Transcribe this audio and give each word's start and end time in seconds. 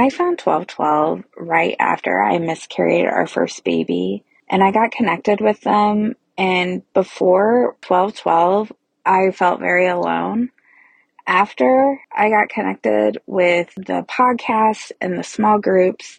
I 0.00 0.08
found 0.08 0.40
1212 0.40 1.24
right 1.36 1.76
after 1.78 2.20
I 2.20 2.38
miscarried 2.38 3.04
our 3.04 3.26
first 3.26 3.64
baby, 3.64 4.24
and 4.48 4.64
I 4.64 4.70
got 4.70 4.92
connected 4.92 5.42
with 5.42 5.60
them. 5.60 6.14
And 6.38 6.82
before 6.94 7.76
1212, 7.86 8.72
I 9.04 9.30
felt 9.30 9.60
very 9.60 9.88
alone. 9.88 10.52
After 11.26 12.00
I 12.16 12.30
got 12.30 12.48
connected 12.48 13.18
with 13.26 13.74
the 13.76 14.06
podcast 14.08 14.92
and 15.02 15.18
the 15.18 15.22
small 15.22 15.58
groups, 15.58 16.18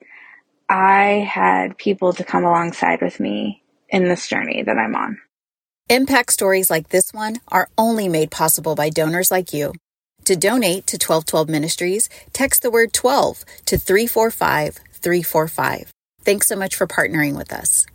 I 0.70 1.28
had 1.28 1.76
people 1.78 2.14
to 2.14 2.24
come 2.24 2.46
alongside 2.46 3.02
with 3.02 3.20
me 3.20 3.64
in 3.90 4.04
this 4.04 4.28
journey 4.28 4.62
that 4.62 4.78
I'm 4.78 4.96
on. 4.96 5.18
Impact 5.90 6.32
stories 6.32 6.70
like 6.70 6.90
this 6.90 7.12
one 7.14 7.38
are 7.48 7.68
only 7.80 8.08
made 8.08 8.30
possible 8.30 8.76
by 8.76 8.92
donors 8.92 9.32
like 9.32 9.54
you. 9.54 9.74
To 10.32 10.38
donate 10.38 10.88
to 10.88 10.96
1212 10.96 11.50
Ministries, 11.50 12.08
text 12.32 12.62
the 12.62 12.72
word 12.72 12.94
12 12.94 13.44
to 13.66 13.78
345 13.78 14.76
345. 14.94 15.92
Thanks 16.22 16.48
so 16.48 16.56
much 16.56 16.74
for 16.74 16.88
partnering 16.88 17.36
with 17.36 17.52
us. 17.52 17.86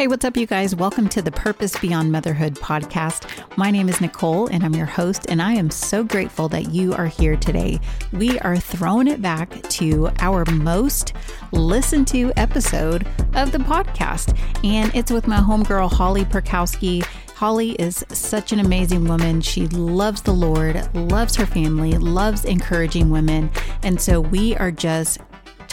Hey, 0.00 0.06
what's 0.06 0.24
up, 0.24 0.38
you 0.38 0.46
guys? 0.46 0.74
Welcome 0.74 1.10
to 1.10 1.20
the 1.20 1.30
Purpose 1.30 1.78
Beyond 1.78 2.10
Motherhood 2.10 2.54
podcast. 2.54 3.28
My 3.58 3.70
name 3.70 3.86
is 3.86 4.00
Nicole, 4.00 4.46
and 4.46 4.64
I'm 4.64 4.74
your 4.74 4.86
host, 4.86 5.26
and 5.28 5.42
I 5.42 5.52
am 5.52 5.68
so 5.68 6.02
grateful 6.02 6.48
that 6.48 6.70
you 6.70 6.94
are 6.94 7.04
here 7.04 7.36
today. 7.36 7.78
We 8.10 8.38
are 8.38 8.56
throwing 8.56 9.08
it 9.08 9.20
back 9.20 9.50
to 9.68 10.08
our 10.20 10.46
most 10.46 11.12
listened 11.52 12.08
to 12.08 12.32
episode 12.38 13.06
of 13.34 13.52
the 13.52 13.58
podcast, 13.58 14.38
and 14.64 14.90
it's 14.94 15.12
with 15.12 15.26
my 15.26 15.36
homegirl, 15.36 15.92
Holly 15.92 16.24
Piorkowski. 16.24 17.04
Holly 17.34 17.72
is 17.72 18.02
such 18.08 18.52
an 18.52 18.60
amazing 18.60 19.06
woman. 19.06 19.42
She 19.42 19.66
loves 19.66 20.22
the 20.22 20.32
Lord, 20.32 20.82
loves 20.94 21.36
her 21.36 21.44
family, 21.44 21.98
loves 21.98 22.46
encouraging 22.46 23.10
women. 23.10 23.50
And 23.82 24.00
so 24.00 24.18
we 24.18 24.56
are 24.56 24.70
just 24.70 25.18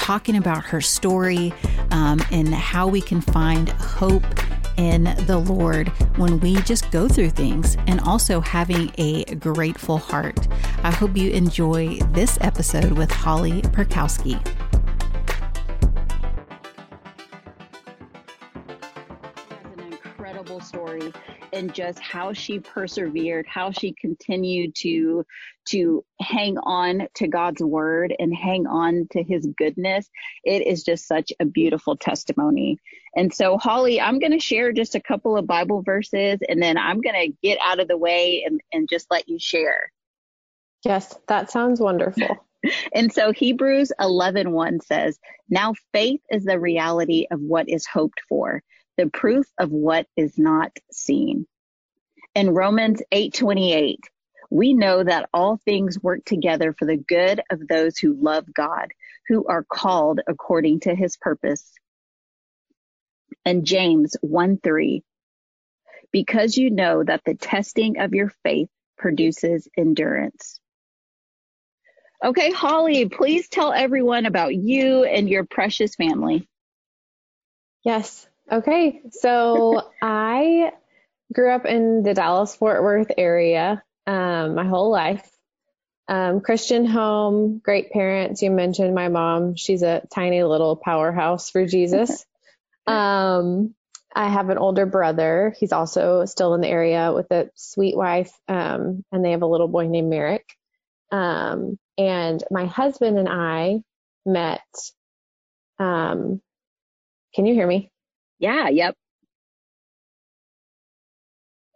talking 0.07 0.37
about 0.37 0.63
her 0.63 0.79
story 0.79 1.53
um, 1.91 2.21
and 2.31 2.53
how 2.53 2.87
we 2.87 3.01
can 3.01 3.21
find 3.21 3.69
hope 3.69 4.23
in 4.77 5.05
the 5.25 5.37
Lord 5.37 5.89
when 6.17 6.39
we 6.39 6.55
just 6.61 6.89
go 6.91 7.07
through 7.07 7.31
things 7.31 7.75
and 7.87 7.99
also 8.01 8.39
having 8.39 8.91
a 8.97 9.25
grateful 9.35 9.97
heart. 9.97 10.47
I 10.83 10.91
hope 10.91 11.17
you 11.17 11.31
enjoy 11.31 11.99
this 12.11 12.37
episode 12.41 12.91
with 12.93 13.11
Holly 13.11 13.61
Piorkowski. 13.63 14.56
Story 20.61 21.13
and 21.53 21.73
just 21.73 21.99
how 21.99 22.33
she 22.33 22.59
persevered, 22.59 23.45
how 23.47 23.71
she 23.71 23.93
continued 23.93 24.75
to 24.75 25.25
to 25.65 26.03
hang 26.21 26.57
on 26.59 27.07
to 27.15 27.27
God's 27.27 27.61
word 27.61 28.13
and 28.19 28.33
hang 28.33 28.67
on 28.67 29.07
to 29.11 29.23
his 29.23 29.47
goodness. 29.57 30.09
It 30.43 30.65
is 30.65 30.83
just 30.83 31.07
such 31.07 31.31
a 31.39 31.45
beautiful 31.45 31.97
testimony. 31.97 32.77
And 33.15 33.33
so 33.33 33.57
Holly, 33.57 33.99
I'm 33.99 34.19
going 34.19 34.31
to 34.31 34.39
share 34.39 34.71
just 34.71 34.95
a 34.95 35.01
couple 35.01 35.37
of 35.37 35.47
Bible 35.47 35.81
verses 35.81 36.39
and 36.47 36.61
then 36.61 36.77
I'm 36.77 37.01
going 37.01 37.31
to 37.31 37.37
get 37.41 37.57
out 37.63 37.79
of 37.79 37.87
the 37.87 37.97
way 37.97 38.43
and, 38.45 38.61
and 38.71 38.87
just 38.89 39.07
let 39.11 39.27
you 39.27 39.39
share. 39.39 39.91
Yes, 40.83 41.17
that 41.27 41.51
sounds 41.51 41.79
wonderful. 41.79 42.27
and 42.93 43.11
so 43.11 43.31
Hebrews 43.31 43.91
11:1 43.99 44.51
1 44.51 44.79
says, 44.81 45.19
"Now 45.49 45.73
faith 45.93 46.21
is 46.31 46.43
the 46.43 46.59
reality 46.59 47.27
of 47.31 47.39
what 47.39 47.69
is 47.69 47.85
hoped 47.85 48.21
for, 48.27 48.63
the 48.97 49.07
proof 49.09 49.45
of 49.57 49.71
what 49.71 50.07
is 50.15 50.37
not 50.37 50.71
seen. 50.91 51.47
In 52.35 52.51
Romans 52.51 53.01
8:28, 53.11 53.99
we 54.49 54.73
know 54.73 55.03
that 55.03 55.29
all 55.33 55.57
things 55.57 56.01
work 56.01 56.23
together 56.25 56.73
for 56.73 56.85
the 56.85 56.97
good 56.97 57.41
of 57.49 57.67
those 57.67 57.97
who 57.97 58.13
love 58.13 58.53
God, 58.53 58.91
who 59.27 59.45
are 59.45 59.63
called 59.63 60.21
according 60.27 60.81
to 60.81 60.95
his 60.95 61.17
purpose. 61.17 61.73
And 63.45 63.65
James 63.65 64.15
1:3, 64.21 65.03
because 66.11 66.57
you 66.57 66.69
know 66.69 67.03
that 67.03 67.23
the 67.25 67.35
testing 67.35 67.99
of 67.99 68.13
your 68.13 68.29
faith 68.43 68.69
produces 68.97 69.67
endurance. 69.77 70.59
Okay, 72.23 72.51
Holly, 72.51 73.07
please 73.07 73.47
tell 73.47 73.71
everyone 73.71 74.25
about 74.25 74.55
you 74.55 75.03
and 75.03 75.29
your 75.29 75.45
precious 75.45 75.95
family. 75.95 76.49
Yes. 77.83 78.27
Okay, 78.51 79.01
so 79.11 79.81
I 80.01 80.71
grew 81.33 81.51
up 81.51 81.65
in 81.65 82.03
the 82.03 82.13
Dallas 82.13 82.55
Fort 82.55 82.81
Worth 82.81 83.11
area 83.17 83.83
um, 84.05 84.55
my 84.55 84.65
whole 84.65 84.91
life. 84.91 85.29
Um, 86.07 86.39
Christian 86.39 86.85
home, 86.85 87.59
great 87.61 87.91
parents. 87.91 88.41
You 88.41 88.49
mentioned 88.49 88.95
my 88.95 89.09
mom. 89.09 89.55
She's 89.55 89.83
a 89.83 90.03
tiny 90.13 90.41
little 90.43 90.77
powerhouse 90.77 91.49
for 91.49 91.65
Jesus. 91.65 92.25
um, 92.87 93.75
I 94.15 94.29
have 94.29 94.49
an 94.49 94.57
older 94.57 94.85
brother. 94.85 95.53
He's 95.59 95.73
also 95.73 96.23
still 96.23 96.53
in 96.53 96.61
the 96.61 96.69
area 96.69 97.11
with 97.13 97.29
a 97.31 97.49
sweet 97.55 97.97
wife, 97.97 98.31
um, 98.47 99.03
and 99.11 99.23
they 99.23 99.31
have 99.31 99.41
a 99.41 99.47
little 99.47 99.67
boy 99.67 99.87
named 99.87 100.09
Merrick. 100.09 100.47
Um, 101.11 101.77
and 101.97 102.41
my 102.49 102.65
husband 102.65 103.19
and 103.19 103.27
I 103.29 103.81
met. 104.25 104.61
Um, 105.79 106.41
can 107.35 107.45
you 107.45 107.53
hear 107.53 107.67
me? 107.67 107.91
Yeah, 108.39 108.69
yep. 108.69 108.95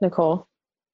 Nicole? 0.01 0.47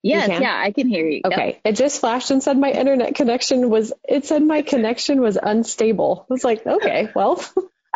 Yes, 0.04 0.30
yeah, 0.30 0.56
I 0.56 0.72
can 0.72 0.88
hear 0.88 1.08
you. 1.08 1.22
Okay. 1.26 1.48
Yep. 1.48 1.62
It 1.66 1.76
just 1.76 2.00
flashed 2.00 2.32
and 2.32 2.42
said 2.42 2.58
my 2.58 2.72
internet 2.72 3.16
connection 3.16 3.70
was 3.70 3.92
it 4.08 4.26
said 4.26 4.44
my 4.44 4.62
connection 4.62 5.22
was 5.22 5.38
unstable. 5.42 6.26
I 6.30 6.34
was 6.34 6.44
like, 6.44 6.66
okay, 6.66 7.10
well. 7.16 7.44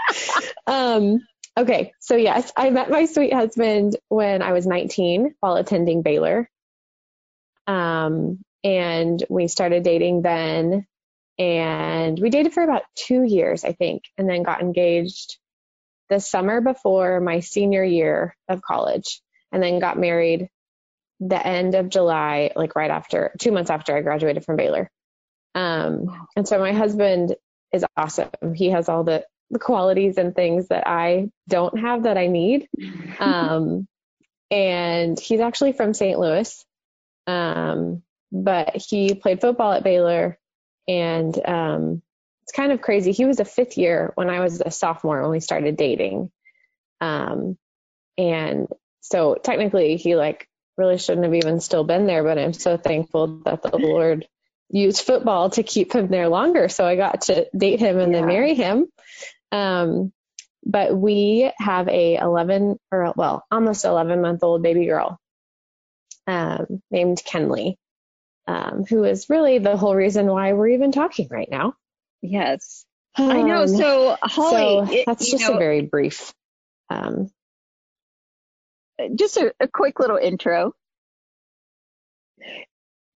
um 0.67 1.19
okay, 1.55 1.93
so 1.99 2.15
yes, 2.15 2.51
I 2.57 2.69
met 2.71 2.89
my 2.89 3.05
sweet 3.05 3.33
husband 3.33 3.95
when 4.09 4.41
I 4.41 4.51
was 4.51 4.65
19 4.65 5.35
while 5.39 5.55
attending 5.55 6.01
Baylor. 6.01 6.49
Um 7.67 8.39
and 8.63 9.23
we 9.29 9.47
started 9.47 9.83
dating 9.83 10.21
then 10.21 10.85
and 11.37 12.19
we 12.19 12.29
dated 12.29 12.53
for 12.53 12.63
about 12.63 12.83
2 12.95 13.23
years, 13.23 13.63
I 13.63 13.73
think, 13.73 14.03
and 14.17 14.29
then 14.29 14.43
got 14.43 14.61
engaged 14.61 15.37
the 16.11 16.19
summer 16.19 16.59
before 16.59 17.21
my 17.21 17.39
senior 17.39 17.83
year 17.85 18.35
of 18.49 18.61
college 18.61 19.21
and 19.51 19.63
then 19.63 19.79
got 19.79 19.97
married 19.97 20.49
the 21.21 21.47
end 21.47 21.73
of 21.73 21.87
July, 21.87 22.51
like 22.53 22.75
right 22.75 22.91
after 22.91 23.33
two 23.39 23.53
months 23.53 23.69
after 23.69 23.95
I 23.95 24.01
graduated 24.01 24.43
from 24.43 24.57
Baylor. 24.57 24.91
Um, 25.55 26.27
and 26.35 26.45
so 26.45 26.59
my 26.59 26.73
husband 26.73 27.35
is 27.71 27.85
awesome. 27.95 28.29
He 28.53 28.71
has 28.71 28.89
all 28.89 29.05
the, 29.05 29.25
the 29.51 29.59
qualities 29.59 30.17
and 30.17 30.35
things 30.35 30.67
that 30.67 30.85
I 30.85 31.29
don't 31.47 31.79
have 31.79 32.03
that 32.03 32.17
I 32.17 32.27
need. 32.27 32.67
Um, 33.19 33.87
and 34.49 35.19
he's 35.19 35.41
actually 35.41 35.73
from 35.73 35.93
St. 35.93 36.17
Louis. 36.19 36.65
Um, 37.27 38.01
but 38.31 38.75
he 38.75 39.13
played 39.13 39.41
football 39.41 39.73
at 39.73 39.83
Baylor 39.83 40.39
and 40.87 41.47
um, 41.47 42.01
it's 42.43 42.51
kind 42.51 42.71
of 42.71 42.81
crazy. 42.81 43.11
He 43.11 43.25
was 43.25 43.39
a 43.39 43.45
fifth 43.45 43.77
year 43.77 44.11
when 44.15 44.29
I 44.29 44.39
was 44.39 44.61
a 44.61 44.71
sophomore 44.71 45.21
when 45.21 45.31
we 45.31 45.39
started 45.39 45.77
dating. 45.77 46.31
Um, 46.99 47.57
and 48.17 48.67
so 49.01 49.35
technically 49.35 49.97
he 49.97 50.15
like 50.15 50.47
really 50.77 50.97
shouldn't 50.97 51.25
have 51.25 51.35
even 51.35 51.59
still 51.59 51.83
been 51.83 52.07
there, 52.07 52.23
but 52.23 52.37
I'm 52.37 52.53
so 52.53 52.77
thankful 52.77 53.41
that 53.45 53.61
the 53.61 53.77
Lord 53.77 54.27
used 54.69 55.03
football 55.03 55.49
to 55.51 55.63
keep 55.63 55.93
him 55.93 56.07
there 56.07 56.29
longer. 56.29 56.69
So 56.69 56.85
I 56.85 56.95
got 56.95 57.21
to 57.23 57.47
date 57.55 57.79
him 57.79 57.99
and 57.99 58.11
yeah. 58.11 58.19
then 58.19 58.27
marry 58.27 58.53
him. 58.53 58.87
Um, 59.51 60.11
but 60.63 60.95
we 60.95 61.51
have 61.57 61.87
a 61.87 62.15
11 62.15 62.79
or 62.91 63.13
well, 63.15 63.45
almost 63.51 63.85
11 63.85 64.21
month 64.21 64.43
old 64.43 64.61
baby 64.61 64.85
girl, 64.85 65.19
um, 66.27 66.81
named 66.91 67.21
Kenley, 67.25 67.75
um, 68.47 68.85
who 68.87 69.03
is 69.03 69.29
really 69.29 69.57
the 69.57 69.75
whole 69.75 69.95
reason 69.95 70.27
why 70.27 70.53
we're 70.53 70.69
even 70.69 70.91
talking 70.91 71.27
right 71.29 71.49
now. 71.49 71.73
Yes. 72.21 72.85
Um, 73.17 73.31
I 73.31 73.41
know. 73.41 73.61
Um, 73.63 73.67
so 73.67 74.17
Holly, 74.21 74.87
so 74.87 75.03
that's 75.05 75.29
just 75.29 75.43
know, 75.43 75.55
a 75.55 75.57
very 75.57 75.81
brief. 75.81 76.33
Um, 76.89 77.29
just 79.15 79.37
a, 79.37 79.53
a 79.59 79.67
quick 79.67 79.99
little 79.99 80.17
intro. 80.17 80.73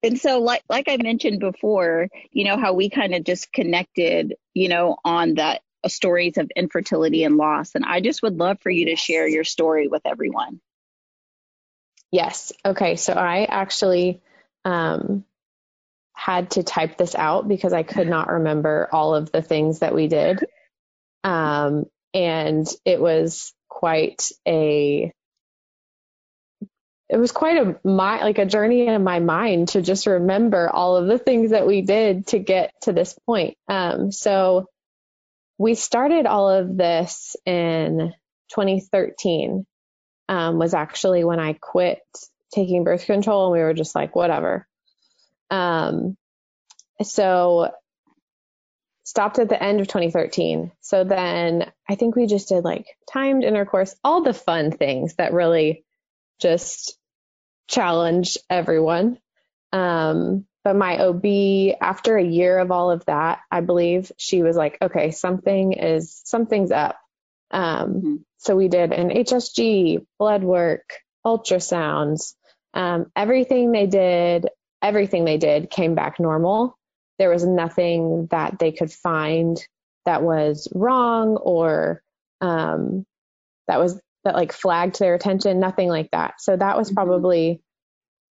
And 0.03 0.19
so, 0.19 0.39
like 0.39 0.63
like 0.69 0.87
I 0.87 0.97
mentioned 0.97 1.39
before, 1.39 2.09
you 2.31 2.45
know 2.45 2.57
how 2.57 2.73
we 2.73 2.89
kind 2.89 3.15
of 3.15 3.23
just 3.23 3.51
connected, 3.51 4.35
you 4.53 4.69
know, 4.69 4.97
on 5.03 5.35
that 5.35 5.61
uh, 5.83 5.87
stories 5.87 6.37
of 6.37 6.51
infertility 6.55 7.23
and 7.23 7.37
loss. 7.37 7.73
And 7.75 7.85
I 7.85 8.01
just 8.01 8.21
would 8.21 8.37
love 8.37 8.57
for 8.61 8.69
you 8.69 8.87
to 8.87 8.95
share 8.95 9.27
your 9.27 9.43
story 9.43 9.87
with 9.87 10.01
everyone. 10.05 10.59
Yes. 12.11 12.53
Okay. 12.63 12.97
So 12.97 13.13
I 13.13 13.45
actually 13.45 14.21
um, 14.63 15.25
had 16.15 16.51
to 16.51 16.63
type 16.63 16.97
this 16.97 17.13
out 17.13 17.47
because 17.47 17.73
I 17.73 17.83
could 17.83 18.07
not 18.07 18.29
remember 18.29 18.89
all 18.91 19.13
of 19.13 19.31
the 19.31 19.41
things 19.41 19.79
that 19.79 19.93
we 19.93 20.07
did. 20.07 20.45
Um, 21.23 21.85
and 22.13 22.67
it 22.85 22.99
was 22.99 23.53
quite 23.67 24.31
a 24.47 25.11
it 27.07 27.17
was 27.17 27.31
quite 27.31 27.57
a 27.57 27.79
my 27.87 28.23
like 28.23 28.39
a 28.39 28.45
journey 28.45 28.87
in 28.87 29.03
my 29.03 29.19
mind 29.19 29.69
to 29.69 29.81
just 29.81 30.07
remember 30.07 30.69
all 30.69 30.95
of 30.95 31.07
the 31.07 31.19
things 31.19 31.51
that 31.51 31.67
we 31.67 31.81
did 31.81 32.27
to 32.27 32.39
get 32.39 32.73
to 32.83 32.93
this 32.93 33.15
point. 33.25 33.57
Um, 33.67 34.11
so 34.11 34.67
we 35.57 35.75
started 35.75 36.25
all 36.25 36.49
of 36.49 36.75
this 36.77 37.35
in 37.45 38.13
2013. 38.49 39.65
Um, 40.27 40.57
was 40.57 40.73
actually 40.73 41.23
when 41.23 41.39
I 41.39 41.53
quit 41.53 41.99
taking 42.53 42.83
birth 42.83 43.05
control, 43.05 43.45
and 43.45 43.53
we 43.53 43.59
were 43.59 43.75
just 43.75 43.93
like, 43.93 44.15
whatever. 44.15 44.67
Um, 45.55 46.17
so 47.01 47.71
stopped 49.03 49.39
at 49.39 49.49
the 49.49 49.61
end 49.61 49.79
of 49.79 49.87
2013. 49.87 50.71
So 50.81 51.03
then 51.03 51.71
I 51.87 51.95
think 51.95 52.15
we 52.15 52.25
just 52.25 52.49
did 52.49 52.63
like 52.63 52.87
timed 53.11 53.43
intercourse, 53.43 53.95
all 54.03 54.23
the 54.23 54.33
fun 54.33 54.71
things 54.71 55.15
that 55.15 55.33
really 55.33 55.85
just 56.41 56.97
challenge 57.67 58.37
everyone. 58.49 59.19
Um, 59.71 60.45
but 60.63 60.75
my 60.75 60.97
OB, 60.97 61.77
after 61.79 62.17
a 62.17 62.23
year 62.23 62.57
of 62.57 62.71
all 62.71 62.89
of 62.89 63.05
that, 63.05 63.39
I 63.51 63.61
believe 63.61 64.11
she 64.17 64.41
was 64.41 64.55
like, 64.55 64.79
okay, 64.81 65.11
something 65.11 65.73
is, 65.73 66.19
something's 66.25 66.71
up. 66.71 66.97
Um, 67.51 67.93
mm-hmm. 67.93 68.15
so 68.37 68.55
we 68.55 68.67
did 68.67 68.91
an 68.91 69.09
HSG, 69.09 70.03
blood 70.17 70.43
work, 70.43 70.89
ultrasounds, 71.23 72.33
um, 72.73 73.11
everything 73.15 73.71
they 73.71 73.85
did, 73.85 74.49
everything 74.85 75.25
they 75.25 75.37
did 75.37 75.69
came 75.69 75.95
back 75.95 76.19
normal. 76.19 76.77
There 77.17 77.29
was 77.29 77.45
nothing 77.45 78.27
that 78.31 78.59
they 78.59 78.71
could 78.71 78.91
find 78.91 79.57
that 80.05 80.21
was 80.21 80.67
wrong 80.75 81.37
or, 81.37 82.01
um, 82.41 83.05
that 83.67 83.79
was 83.79 83.99
that 84.23 84.35
like 84.35 84.51
flagged 84.51 84.99
their 84.99 85.15
attention, 85.15 85.59
nothing 85.59 85.89
like 85.89 86.09
that. 86.11 86.35
So 86.39 86.55
that 86.55 86.77
was 86.77 86.87
mm-hmm. 86.87 86.95
probably 86.95 87.61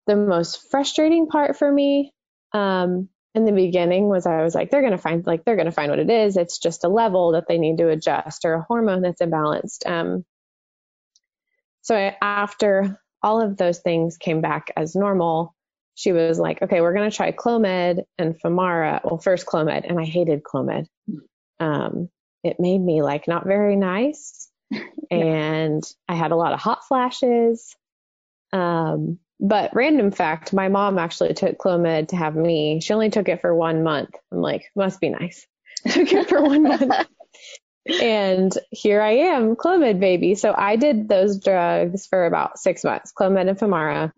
the 0.07 0.15
most 0.15 0.69
frustrating 0.71 1.27
part 1.27 1.57
for 1.57 1.71
me. 1.71 2.13
Um, 2.53 3.07
in 3.33 3.45
the 3.45 3.53
beginning 3.53 4.09
was 4.09 4.25
I 4.25 4.43
was 4.43 4.53
like, 4.53 4.71
they're 4.71 4.81
going 4.81 4.91
to 4.91 4.97
find, 4.97 5.25
like, 5.25 5.45
they're 5.45 5.55
going 5.55 5.67
to 5.67 5.71
find 5.71 5.89
what 5.89 5.99
it 5.99 6.09
is. 6.09 6.35
It's 6.35 6.59
just 6.59 6.83
a 6.83 6.89
level 6.89 7.31
that 7.33 7.45
they 7.47 7.57
need 7.57 7.77
to 7.77 7.87
adjust 7.87 8.43
or 8.43 8.55
a 8.55 8.65
hormone 8.67 9.01
that's 9.01 9.21
imbalanced. 9.21 9.89
Um, 9.89 10.25
so 11.81 11.95
I, 11.95 12.17
after 12.21 12.99
all 13.23 13.41
of 13.41 13.55
those 13.55 13.79
things 13.79 14.17
came 14.17 14.41
back 14.41 14.71
as 14.75 14.95
normal, 14.95 15.55
she 15.95 16.11
was 16.11 16.39
like, 16.39 16.61
okay, 16.61 16.81
we're 16.81 16.93
going 16.93 17.09
to 17.09 17.15
try 17.15 17.31
Clomid 17.31 18.03
and 18.17 18.39
Femara. 18.39 19.01
Well, 19.03 19.19
first 19.19 19.45
Clomid, 19.45 19.87
and 19.87 19.99
I 19.99 20.05
hated 20.05 20.43
Clomid. 20.43 20.87
Um, 21.59 22.09
it 22.43 22.59
made 22.59 22.79
me 22.79 23.01
like 23.03 23.27
not 23.27 23.45
very 23.45 23.75
nice 23.75 24.51
and 25.11 25.83
I 26.07 26.15
had 26.15 26.31
a 26.31 26.35
lot 26.35 26.53
of 26.53 26.59
hot 26.59 26.85
flashes. 26.87 27.75
Um, 28.53 29.19
but 29.39 29.71
random 29.73 30.11
fact, 30.11 30.53
my 30.53 30.69
mom 30.69 30.99
actually 30.99 31.33
took 31.33 31.57
Clomid 31.57 32.09
to 32.09 32.15
have 32.15 32.35
me. 32.35 32.79
She 32.81 32.93
only 32.93 33.09
took 33.09 33.27
it 33.27 33.41
for 33.41 33.55
one 33.55 33.83
month. 33.83 34.11
I'm 34.31 34.41
like, 34.41 34.65
must 34.75 35.01
be 35.01 35.09
nice. 35.09 35.47
took 35.87 36.11
it 36.11 36.29
for 36.29 36.41
one 36.41 36.63
month. 36.63 37.07
and 38.01 38.55
here 38.69 39.01
I 39.01 39.11
am, 39.11 39.55
Clomid 39.55 39.99
baby. 39.99 40.35
So 40.35 40.53
I 40.55 40.75
did 40.75 41.09
those 41.09 41.39
drugs 41.39 42.05
for 42.05 42.25
about 42.25 42.59
six 42.59 42.83
months, 42.83 43.11
Clomid 43.17 43.49
and 43.49 43.57
Femara. 43.57 44.11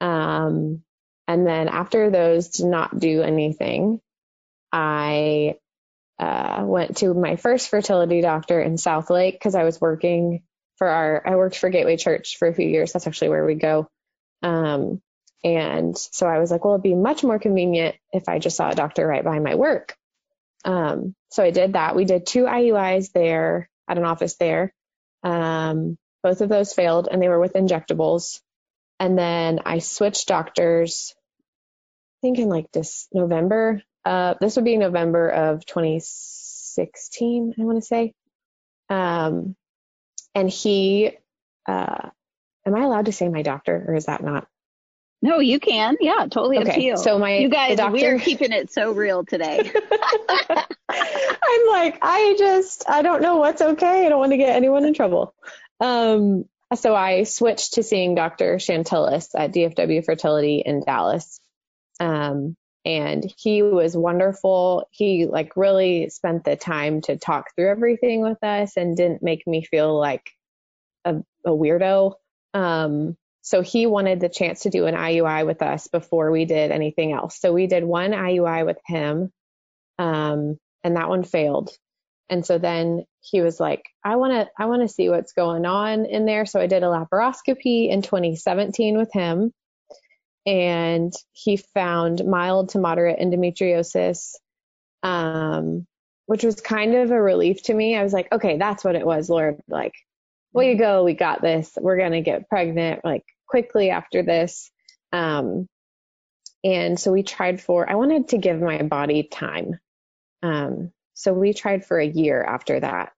Um, 0.00 0.82
and 1.28 1.46
then 1.46 1.68
after 1.68 2.10
those 2.10 2.48
did 2.48 2.66
not 2.66 2.98
do 2.98 3.22
anything, 3.22 4.00
I 4.72 5.56
uh, 6.18 6.62
went 6.64 6.98
to 6.98 7.14
my 7.14 7.36
first 7.36 7.68
fertility 7.68 8.20
doctor 8.20 8.60
in 8.60 8.76
Southlake 8.76 9.32
because 9.32 9.54
I 9.54 9.64
was 9.64 9.80
working 9.80 10.42
for 10.76 10.88
our, 10.88 11.22
I 11.26 11.36
worked 11.36 11.58
for 11.58 11.70
Gateway 11.70 11.96
Church 11.96 12.36
for 12.38 12.48
a 12.48 12.54
few 12.54 12.68
years. 12.68 12.92
That's 12.92 13.06
actually 13.06 13.30
where 13.30 13.44
we 13.44 13.54
go. 13.54 13.88
Um, 14.42 15.00
and 15.44 15.96
so 15.96 16.26
I 16.26 16.38
was 16.38 16.50
like, 16.50 16.64
well, 16.64 16.74
it'd 16.74 16.82
be 16.82 16.94
much 16.94 17.24
more 17.24 17.38
convenient 17.38 17.96
if 18.12 18.28
I 18.28 18.38
just 18.38 18.56
saw 18.56 18.70
a 18.70 18.74
doctor 18.74 19.06
right 19.06 19.24
by 19.24 19.38
my 19.38 19.54
work. 19.54 19.96
Um, 20.64 21.14
so 21.30 21.42
I 21.42 21.50
did 21.50 21.72
that. 21.72 21.96
We 21.96 22.04
did 22.04 22.26
two 22.26 22.44
IUIs 22.44 23.12
there 23.12 23.68
at 23.88 23.98
an 23.98 24.04
office 24.04 24.36
there. 24.36 24.72
Um, 25.24 25.98
both 26.22 26.40
of 26.40 26.48
those 26.48 26.72
failed 26.72 27.08
and 27.10 27.20
they 27.20 27.28
were 27.28 27.40
with 27.40 27.54
injectables. 27.54 28.40
And 29.02 29.18
then 29.18 29.60
I 29.66 29.78
switched 29.78 30.28
doctors, 30.28 31.14
I 32.18 32.18
think 32.22 32.38
in 32.38 32.48
like 32.48 32.70
this 32.72 33.08
November 33.12 33.82
uh, 34.04 34.34
this 34.40 34.56
would 34.56 34.64
be 34.64 34.76
November 34.76 35.28
of 35.28 35.64
2016, 35.64 37.54
I 37.58 37.62
want 37.62 37.78
to 37.78 37.86
say. 37.86 38.14
Um, 38.88 39.54
and 40.34 40.50
he, 40.50 41.12
uh, 41.66 42.08
am 42.66 42.74
I 42.74 42.82
allowed 42.82 43.06
to 43.06 43.12
say 43.12 43.28
my 43.28 43.42
doctor 43.42 43.84
or 43.86 43.94
is 43.94 44.06
that 44.06 44.22
not? 44.22 44.48
No, 45.24 45.38
you 45.38 45.60
can. 45.60 45.96
Yeah, 46.00 46.26
totally 46.28 46.58
okay. 46.58 46.68
up 46.68 46.74
to 46.74 46.82
you. 46.82 46.96
So 46.96 47.16
my 47.18 47.36
you 47.36 47.48
guys, 47.48 47.76
doctor... 47.76 47.92
we 47.92 48.04
are 48.06 48.18
keeping 48.18 48.50
it 48.50 48.72
so 48.72 48.90
real 48.92 49.24
today. 49.24 49.70
I'm 50.88 51.68
like, 51.70 51.98
I 52.02 52.34
just, 52.36 52.88
I 52.88 53.02
don't 53.02 53.22
know 53.22 53.36
what's 53.36 53.62
okay. 53.62 54.04
I 54.04 54.08
don't 54.08 54.18
want 54.18 54.32
to 54.32 54.36
get 54.36 54.56
anyone 54.56 54.84
in 54.84 54.94
trouble. 54.94 55.32
Um, 55.78 56.46
so 56.74 56.94
I 56.94 57.24
switched 57.24 57.74
to 57.74 57.82
seeing 57.82 58.14
Dr. 58.14 58.56
Chantilis 58.56 59.28
at 59.34 59.52
DFW 59.52 60.04
Fertility 60.04 60.62
in 60.64 60.82
Dallas. 60.84 61.40
Um, 62.00 62.56
and 62.84 63.24
he 63.38 63.62
was 63.62 63.96
wonderful. 63.96 64.88
He 64.90 65.26
like 65.26 65.56
really 65.56 66.08
spent 66.08 66.44
the 66.44 66.56
time 66.56 67.00
to 67.02 67.16
talk 67.16 67.54
through 67.54 67.70
everything 67.70 68.22
with 68.22 68.42
us 68.42 68.76
and 68.76 68.96
didn't 68.96 69.22
make 69.22 69.46
me 69.46 69.62
feel 69.62 69.98
like 69.98 70.30
a, 71.04 71.16
a 71.44 71.50
weirdo. 71.50 72.14
Um, 72.54 73.16
so 73.42 73.62
he 73.62 73.86
wanted 73.86 74.20
the 74.20 74.28
chance 74.28 74.60
to 74.60 74.70
do 74.70 74.86
an 74.86 74.94
IUI 74.94 75.46
with 75.46 75.62
us 75.62 75.88
before 75.88 76.30
we 76.30 76.44
did 76.44 76.70
anything 76.70 77.12
else. 77.12 77.40
So 77.40 77.52
we 77.52 77.66
did 77.66 77.84
one 77.84 78.12
IUI 78.12 78.64
with 78.64 78.78
him, 78.86 79.32
um, 79.98 80.58
and 80.84 80.96
that 80.96 81.08
one 81.08 81.24
failed. 81.24 81.70
And 82.32 82.46
so 82.46 82.56
then 82.56 83.04
he 83.20 83.42
was 83.42 83.60
like, 83.60 83.84
I 84.02 84.16
want 84.16 84.32
to, 84.32 84.48
I 84.58 84.64
want 84.64 84.80
to 84.80 84.88
see 84.88 85.10
what's 85.10 85.34
going 85.34 85.66
on 85.66 86.06
in 86.06 86.24
there. 86.24 86.46
So 86.46 86.62
I 86.62 86.66
did 86.66 86.82
a 86.82 86.86
laparoscopy 86.86 87.90
in 87.90 88.00
2017 88.00 88.96
with 88.96 89.12
him 89.12 89.52
and 90.46 91.12
he 91.32 91.58
found 91.58 92.24
mild 92.24 92.70
to 92.70 92.78
moderate 92.78 93.18
endometriosis, 93.18 94.32
um, 95.02 95.86
which 96.24 96.42
was 96.42 96.58
kind 96.62 96.94
of 96.94 97.10
a 97.10 97.20
relief 97.20 97.64
to 97.64 97.74
me. 97.74 97.98
I 97.98 98.02
was 98.02 98.14
like, 98.14 98.32
okay, 98.32 98.56
that's 98.56 98.82
what 98.82 98.96
it 98.96 99.04
was, 99.04 99.28
Lord. 99.28 99.60
Like, 99.68 99.92
way 100.54 100.72
to 100.72 100.78
go. 100.78 101.04
We 101.04 101.12
got 101.12 101.42
this. 101.42 101.76
We're 101.78 101.98
going 101.98 102.12
to 102.12 102.22
get 102.22 102.48
pregnant 102.48 103.04
like 103.04 103.24
quickly 103.46 103.90
after 103.90 104.22
this. 104.22 104.70
Um, 105.12 105.68
and 106.64 106.98
so 106.98 107.12
we 107.12 107.24
tried 107.24 107.60
for, 107.60 107.86
I 107.90 107.96
wanted 107.96 108.28
to 108.28 108.38
give 108.38 108.58
my 108.58 108.80
body 108.80 109.22
time. 109.22 109.78
Um, 110.42 110.92
so 111.14 111.32
we 111.32 111.52
tried 111.52 111.84
for 111.84 111.98
a 111.98 112.06
year 112.06 112.42
after 112.42 112.80
that 112.80 113.12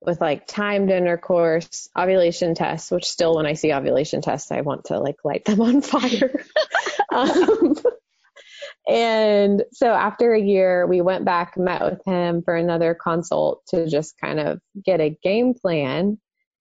with 0.00 0.20
like 0.20 0.46
timed 0.46 0.90
intercourse, 0.90 1.88
ovulation 1.98 2.54
tests, 2.54 2.90
which 2.90 3.06
still 3.08 3.36
when 3.36 3.46
I 3.46 3.54
see 3.54 3.72
ovulation 3.72 4.20
tests, 4.20 4.52
I 4.52 4.60
want 4.60 4.86
to 4.86 4.98
like 4.98 5.16
light 5.24 5.44
them 5.44 5.60
on 5.60 5.80
fire. 5.82 6.44
um, 7.12 7.74
and 8.86 9.62
so 9.72 9.86
after 9.86 10.32
a 10.32 10.40
year, 10.40 10.86
we 10.86 11.00
went 11.00 11.24
back, 11.24 11.56
met 11.56 11.82
with 11.82 12.04
him 12.04 12.42
for 12.42 12.54
another 12.54 12.94
consult 12.94 13.62
to 13.68 13.88
just 13.88 14.14
kind 14.20 14.38
of 14.38 14.60
get 14.84 15.00
a 15.00 15.16
game 15.22 15.54
plan. 15.54 16.18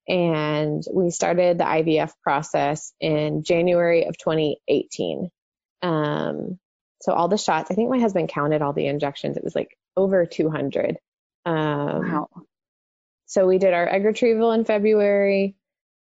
And 0.07 0.83
we 0.93 1.09
started 1.09 1.57
the 1.57 1.63
IVF 1.65 2.11
process 2.23 2.93
in 2.99 3.43
January 3.43 4.05
of 4.05 4.17
2018. 4.17 5.29
Um, 5.81 6.59
so 7.01 7.13
all 7.13 7.27
the 7.27 7.37
shots, 7.37 7.71
I 7.71 7.73
think 7.73 7.89
my 7.89 7.99
husband 7.99 8.29
counted 8.29 8.61
all 8.61 8.73
the 8.73 8.87
injections. 8.87 9.35
It 9.35 9.43
was 9.43 9.55
like 9.55 9.77
over 9.95 10.25
200. 10.25 10.97
Um, 11.45 12.11
wow. 12.11 12.29
So 13.25 13.47
we 13.47 13.57
did 13.57 13.73
our 13.73 13.87
egg 13.87 14.05
retrieval 14.05 14.51
in 14.51 14.65
February. 14.65 15.55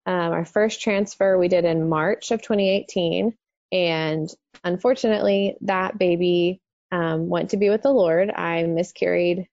Um, 0.05 0.31
our 0.31 0.45
first 0.45 0.81
transfer 0.81 1.37
we 1.37 1.47
did 1.47 1.65
in 1.65 1.87
March 1.87 2.31
of 2.31 2.41
2018. 2.41 3.35
And 3.71 4.29
unfortunately, 4.63 5.55
that 5.61 5.97
baby 5.97 6.59
um, 6.91 7.29
went 7.29 7.51
to 7.51 7.57
be 7.57 7.69
with 7.69 7.83
the 7.83 7.91
Lord. 7.91 8.29
I 8.29 8.63
miscarried 8.63 9.47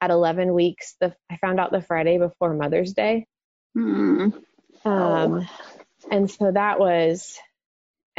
at 0.00 0.10
11 0.10 0.54
weeks. 0.54 0.94
The, 1.00 1.14
I 1.28 1.36
found 1.38 1.58
out 1.58 1.72
the 1.72 1.82
Friday 1.82 2.18
before 2.18 2.54
Mother's 2.54 2.92
Day. 2.92 3.26
Mm. 3.76 4.34
Um, 4.84 5.48
and 6.10 6.30
so 6.30 6.52
that 6.52 6.78
was, 6.78 7.38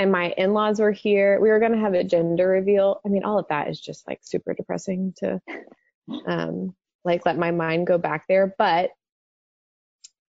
and 0.02 0.12
my 0.12 0.34
in 0.36 0.54
laws 0.54 0.80
were 0.80 0.92
here. 0.92 1.40
We 1.40 1.50
were 1.50 1.60
going 1.60 1.74
to 1.74 1.78
have 1.78 1.94
a 1.94 2.04
gender 2.04 2.48
reveal. 2.48 3.00
I 3.06 3.10
mean, 3.10 3.24
all 3.24 3.38
of 3.38 3.48
that 3.50 3.70
is 3.70 3.80
just 3.80 4.08
like 4.08 4.20
super 4.24 4.56
depressing 4.56 5.14
to 5.18 5.40
um, 6.26 6.76
like 7.06 7.26
let 7.26 7.38
my 7.38 7.52
mind 7.52 7.86
go 7.86 8.00
back 8.00 8.28
there. 8.28 8.54
But 8.58 8.90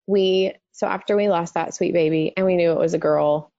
we, 0.07 0.53
so 0.73 0.87
after 0.87 1.17
we 1.17 1.29
lost 1.29 1.55
that 1.55 1.75
sweet 1.75 1.95
baby 1.95 2.35
and 2.37 2.45
we 2.45 2.57
knew 2.57 2.71
it 2.71 2.79
was 2.79 2.93
a 2.93 2.99
girl, 2.99 3.51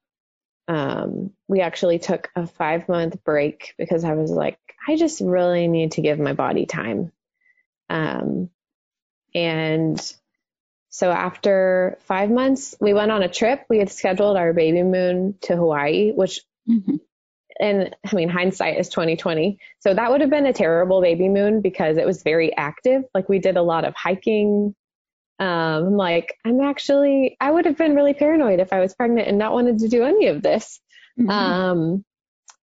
um, 0.67 1.31
we 1.47 1.61
actually 1.61 1.97
took 1.97 2.29
a 2.35 2.45
five 2.45 2.87
month 2.87 3.23
break 3.23 3.73
because 3.79 4.03
I 4.03 4.13
was 4.13 4.29
like, 4.29 4.59
I 4.87 4.95
just 4.95 5.19
really 5.19 5.67
need 5.67 5.93
to 5.93 6.01
give 6.01 6.19
my 6.19 6.33
body 6.33 6.67
time. 6.67 7.11
Um, 7.89 8.51
and 9.33 10.15
so 10.93 11.09
after 11.09 11.97
five 12.01 12.29
months, 12.29 12.75
we 12.79 12.93
went 12.93 13.09
on 13.09 13.23
a 13.23 13.27
trip. 13.27 13.65
We 13.67 13.79
had 13.79 13.89
scheduled 13.89 14.37
our 14.37 14.53
baby 14.53 14.83
moon 14.83 15.33
to 15.41 15.55
Hawaii, 15.55 16.11
which, 16.11 16.41
mm-hmm. 16.69 16.97
and 17.59 17.95
I 18.05 18.15
mean, 18.15 18.29
hindsight 18.29 18.77
is 18.77 18.89
2020. 18.89 19.57
So 19.79 19.91
that 19.91 20.11
would 20.11 20.21
have 20.21 20.29
been 20.29 20.45
a 20.45 20.53
terrible 20.53 21.01
baby 21.01 21.29
moon 21.29 21.61
because 21.61 21.97
it 21.97 22.05
was 22.05 22.21
very 22.21 22.55
active. 22.55 23.05
Like 23.15 23.27
we 23.27 23.39
did 23.39 23.57
a 23.57 23.63
lot 23.63 23.85
of 23.85 23.95
hiking. 23.95 24.75
Um, 25.39 25.97
like 25.97 26.37
I'm 26.45 26.61
actually, 26.61 27.37
I 27.41 27.49
would 27.49 27.65
have 27.65 27.75
been 27.75 27.95
really 27.95 28.13
paranoid 28.13 28.59
if 28.59 28.71
I 28.71 28.79
was 28.79 28.93
pregnant 28.93 29.27
and 29.27 29.39
not 29.39 29.53
wanted 29.53 29.79
to 29.79 29.87
do 29.87 30.03
any 30.03 30.27
of 30.27 30.43
this. 30.43 30.79
Mm-hmm. 31.19 31.29
Um, 31.31 32.05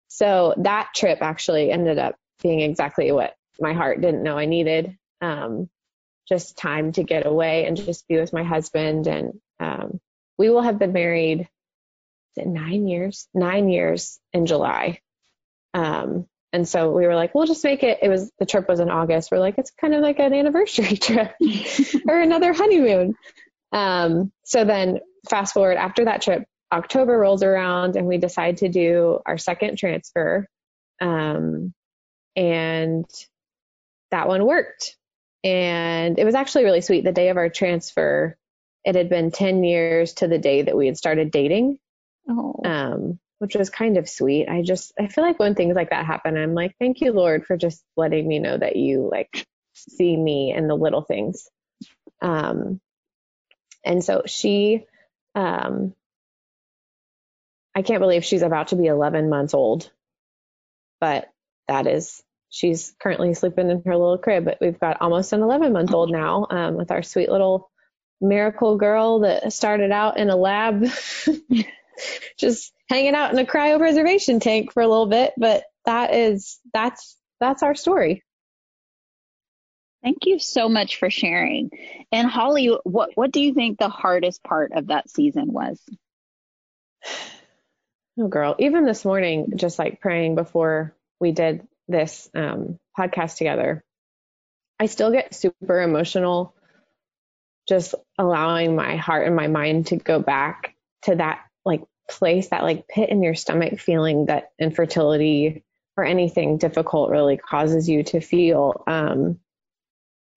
so 0.07 0.55
that 0.59 0.91
trip 0.95 1.19
actually 1.21 1.73
ended 1.73 1.99
up 1.99 2.15
being 2.45 2.61
exactly 2.61 3.11
what 3.11 3.35
my 3.59 3.73
heart 3.73 4.01
didn't 4.01 4.23
know 4.23 4.39
I 4.39 4.47
needed. 4.47 4.97
Um, 5.21 5.69
just 6.29 6.57
time 6.57 6.93
to 6.93 7.03
get 7.03 7.27
away 7.27 7.67
and 7.67 7.77
just 7.77 8.09
be 8.09 8.17
with 8.17 8.33
my 8.33 8.43
husband. 8.43 9.07
And 9.07 9.41
um, 9.61 10.01
we 10.39 10.51
will 10.51 10.63
have 10.63 10.79
been 10.79 10.93
married 10.93 11.49
nine 12.37 12.89
years, 12.89 13.29
nine 13.35 13.69
years 13.69 14.19
in 14.33 14.47
July. 14.47 15.01
Um, 15.75 16.27
and 16.53 16.69
so 16.69 16.93
we 16.93 17.07
were 17.07 17.17
like, 17.17 17.35
we'll 17.35 17.47
just 17.47 17.65
make 17.65 17.83
it. 17.83 17.99
It 18.03 18.09
was 18.09 18.31
the 18.39 18.47
trip 18.47 18.69
was 18.69 18.81
in 18.81 18.91
August. 18.91 19.31
We're 19.31 19.41
like, 19.41 19.59
it's 19.59 19.73
kind 19.73 19.95
of 19.95 20.03
like 20.03 20.21
an 20.21 20.33
anniversary 20.33 20.97
trip 20.97 21.35
or 22.09 22.21
another 22.21 22.53
honeymoon. 22.53 23.15
Um, 23.73 24.33
so 24.45 24.65
then 24.65 25.01
fast 25.29 25.53
forward 25.53 25.77
after 25.77 26.05
that 26.05 26.23
trip, 26.23 26.45
October 26.73 27.19
rolls 27.19 27.43
around 27.43 27.97
and 27.97 28.07
we 28.07 28.19
decide 28.19 28.59
to 28.59 28.69
do 28.69 29.19
our 29.27 29.37
second 29.37 29.79
transfer. 29.79 30.47
Um, 31.01 31.75
and 32.37 33.05
that 34.11 34.29
one 34.29 34.45
worked. 34.47 34.97
And 35.45 36.19
it 36.19 36.25
was 36.25 36.35
actually 36.35 36.65
really 36.65 36.81
sweet. 36.81 37.05
The 37.05 37.13
day 37.13 37.29
of 37.29 37.37
our 37.37 37.51
transfer, 37.51 38.37
it 38.85 38.95
had 38.95 39.11
been 39.11 39.31
10 39.31 39.63
years 39.63 40.15
to 40.15 40.29
the 40.29 40.39
day 40.39 40.63
that 40.63 40.77
we 40.77 40.87
had 40.87 40.97
started 40.97 41.31
dating. 41.31 41.79
Oh. 42.29 42.61
Um, 42.65 43.19
which 43.39 43.55
was 43.55 43.69
kind 43.69 43.99
of 43.99 44.09
sweet. 44.09 44.49
I 44.49 44.63
just, 44.63 44.95
I 44.99 45.07
feel 45.09 45.23
like 45.23 45.39
when 45.39 45.55
things 45.55 45.77
like 45.77 45.91
that 45.91 46.07
happen, 46.07 46.37
I'm 46.37 46.55
like, 46.55 46.75
thank 46.79 47.03
you, 47.03 47.13
Lord, 47.13 47.45
for 47.45 47.59
just 47.59 47.85
letting 47.95 48.27
me 48.27 48.39
know 48.39 48.57
that 48.57 48.77
you 48.77 49.09
like 49.11 49.47
see 49.75 50.17
me 50.17 50.53
and 50.53 50.71
the 50.71 50.75
little 50.75 51.03
things. 51.03 51.47
Um, 52.23 52.81
and 53.85 54.03
so 54.03 54.23
she, 54.25 54.87
um, 55.35 55.95
I 57.75 57.83
can't 57.83 58.01
believe 58.01 58.25
she's 58.25 58.41
about 58.41 58.69
to 58.69 58.77
be 58.77 58.87
11 58.87 59.29
months 59.29 59.53
old, 59.53 59.91
but 61.01 61.29
that 61.69 61.87
is 61.87 62.23
she's 62.55 62.95
currently 63.03 63.35
sleeping 63.35 63.69
in 63.69 63.83
her 63.85 63.97
little 63.97 64.17
crib, 64.17 64.45
but 64.45 64.59
we've 64.61 64.79
got 64.79 65.01
almost 65.01 65.33
an 65.33 65.43
11 65.43 65.73
month 65.73 65.93
old 65.93 66.13
now 66.13 66.47
um, 66.51 66.77
with 66.77 66.93
our 66.93 67.03
sweet 67.03 67.29
little 67.29 67.71
miracle 68.21 68.77
girl 68.77 69.21
that 69.21 69.53
started 69.53 69.91
out 69.91 70.19
in 70.19 70.31
a 70.31 70.37
lab, 70.37 70.87
just 72.39 72.73
hanging 72.89 73.17
out 73.17 73.33
in 73.33 73.39
a 73.41 73.45
cryopreservation 73.45 74.41
tank 74.41 74.73
for 74.73 74.83
a 74.85 74.89
little 74.89 75.07
bit. 75.07 75.33
But 75.37 75.65
that 75.85 76.15
is, 76.15 76.61
that's, 76.73 77.17
that's 77.41 77.65
our 77.65 77.75
story. 77.75 78.23
Thank 80.05 80.19
you 80.27 80.39
so 80.39 80.69
much 80.69 80.99
for 80.99 81.11
sharing. 81.11 81.71
And 82.13 82.29
Holly, 82.29 82.69
what, 82.85 83.11
what 83.17 83.33
do 83.33 83.41
you 83.41 83.53
think 83.53 83.79
the 83.79 83.89
hardest 83.89 84.45
part 84.45 84.73
of 84.77 84.87
that 84.89 85.11
season 85.11 85.53
was? 85.53 85.81
Oh, 88.17 88.29
girl, 88.29 88.55
even 88.61 88.85
this 88.85 89.05
morning, 89.05 89.55
just 89.57 89.77
like 89.77 90.01
praying 90.01 90.37
before 90.37 90.95
we 91.19 91.33
did 91.33 91.67
this 91.89 92.29
um, 92.35 92.79
podcast 92.99 93.37
together, 93.37 93.85
I 94.79 94.87
still 94.87 95.11
get 95.11 95.35
super 95.35 95.81
emotional 95.81 96.55
just 97.69 97.95
allowing 98.19 98.77
my 98.77 98.97
heart 98.97 99.27
and 99.27 99.37
my 99.37 99.47
mind 99.47 99.87
to 99.89 99.97
go 99.97 100.19
back 100.19 100.75
to 101.03 101.15
that 101.17 101.45
like 101.65 101.83
place, 102.11 102.49
that 102.49 102.63
like 102.63 102.87
pit 102.89 103.09
in 103.09 103.23
your 103.23 103.35
stomach 103.35 103.79
feeling 103.81 104.27
that 104.27 104.51
infertility 104.59 105.65
or 105.97 106.05
anything 106.05 106.59
difficult 106.59 107.11
really 107.11 107.37
causes 107.37 107.89
you 107.89 108.03
to 108.03 108.21
feel. 108.21 108.83
Um, 108.87 109.39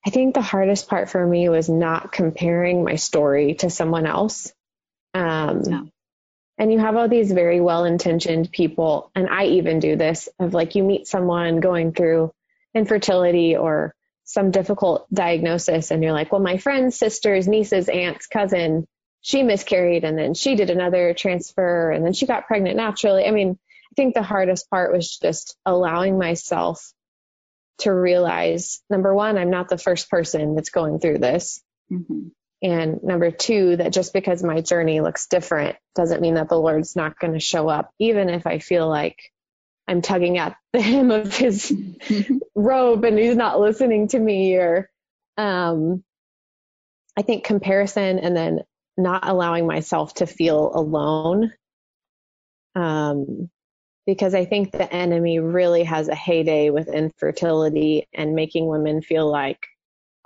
I 0.06 0.10
think 0.10 0.36
the 0.36 0.42
hardest 0.42 0.88
part 0.88 1.10
for 1.10 1.26
me 1.26 1.50
was 1.50 1.68
not 1.68 2.12
comparing 2.12 2.84
my 2.84 2.96
story 2.96 3.56
to 3.56 3.70
someone 3.70 4.06
else. 4.06 4.54
Um, 5.14 5.92
and 6.58 6.72
you 6.72 6.80
have 6.80 6.96
all 6.96 7.08
these 7.08 7.32
very 7.32 7.62
well 7.62 7.86
intentioned 7.86 8.52
people. 8.52 9.12
And 9.16 9.30
i 9.30 9.46
even 9.46 9.80
do 9.80 9.96
this 9.96 10.30
of 10.40 10.54
like 10.54 10.76
you 10.76 10.84
meet 10.84 11.08
someone 11.08 11.60
going 11.60 11.94
through 11.94 12.34
infertility 12.74 13.56
or 13.56 13.94
some 14.24 14.52
difficult 14.52 15.08
diagnosis 15.14 15.90
and 15.90 16.04
you're 16.04 16.12
like 16.12 16.32
well 16.32 16.42
my 16.42 16.58
friend's 16.58 16.98
sister's 16.98 17.48
niece's 17.48 17.88
aunt's 17.88 18.28
cousin 18.28 18.86
she 19.22 19.42
miscarried 19.42 20.04
and 20.04 20.18
then 20.18 20.34
she 20.34 20.56
did 20.56 20.70
another 20.70 21.14
transfer 21.14 21.92
and 21.92 22.06
then 22.06 22.14
she 22.14 22.26
got 22.26 22.48
pregnant 22.48 22.76
naturally. 22.76 23.26
I 23.26 23.32
mean 23.32 23.58
i 23.92 23.94
think 23.96 24.14
the 24.14 24.22
hardest 24.22 24.70
part 24.70 24.92
was 24.92 25.18
just 25.18 25.56
allowing 25.66 26.18
myself 26.18 26.92
to 27.80 27.92
realize 27.92 28.82
number 28.90 29.14
one 29.14 29.38
i'm 29.38 29.50
not 29.50 29.70
the 29.70 29.78
first 29.78 30.10
person 30.10 30.56
that's 30.56 30.70
going 30.70 31.00
through 31.00 31.20
this. 31.20 31.62
Mm-hmm. 31.92 32.28
And 32.62 33.04
number 33.04 33.30
two, 33.30 33.76
that 33.76 33.94
just 33.94 34.14
because 34.14 34.44
my 34.44 34.62
journey 34.62 35.02
looks 35.02 35.28
different 35.28 35.76
doesn't 35.96 36.22
mean 36.22 36.36
that 36.36 36.50
the 36.50 36.60
Lord's 36.60 36.96
not 36.96 37.20
going 37.20 37.34
to 37.34 37.40
show 37.40 37.70
up, 37.70 37.92
even 38.00 38.30
if 38.30 38.48
I 38.48 38.60
feel 38.60 38.88
like 38.88 39.18
I'm 39.88 40.02
tugging 40.02 40.38
at 40.38 40.56
the 40.74 40.82
hem 40.82 41.12
of 41.12 41.36
his 41.36 41.72
robe 42.56 43.04
and 43.04 43.18
he's 43.18 43.36
not 43.36 43.60
listening 43.60 44.08
to 44.10 44.20
me 44.20 44.56
or, 44.56 44.90
um, 45.38 46.04
I 47.16 47.22
think 47.22 47.44
comparison 47.44 48.20
and 48.20 48.36
then 48.36 48.60
not 48.98 49.28
allowing 49.28 49.68
myself 49.68 50.16
to 50.16 50.28
feel 50.28 50.72
alone. 50.74 51.54
Um, 52.76 53.50
because 54.06 54.34
I 54.34 54.46
think 54.46 54.72
the 54.72 54.92
enemy 54.92 55.40
really 55.40 55.84
has 55.84 56.08
a 56.08 56.16
heyday 56.16 56.70
with 56.70 56.88
infertility 56.88 58.08
and 58.14 58.36
making 58.36 58.68
women 58.68 59.02
feel 59.02 59.30
like 59.30 59.60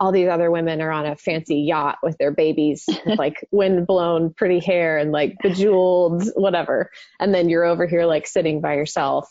all 0.02 0.12
these 0.12 0.30
other 0.30 0.50
women 0.50 0.82
are 0.82 0.92
on 0.92 1.06
a 1.06 1.16
fancy 1.16 1.58
yacht 1.58 2.00
with 2.02 2.18
their 2.18 2.32
babies, 2.32 2.86
with 3.06 3.20
like 3.20 3.48
wind 3.52 3.86
blown 3.86 4.34
pretty 4.34 4.60
hair 4.60 4.98
and 4.98 5.12
like 5.12 5.38
bejeweled 5.44 6.24
whatever. 6.34 6.90
And 7.20 7.32
then 7.32 7.50
you're 7.50 7.64
over 7.64 7.86
here 7.86 8.06
like 8.06 8.26
sitting 8.26 8.62
by 8.62 8.74
yourself, 8.74 9.30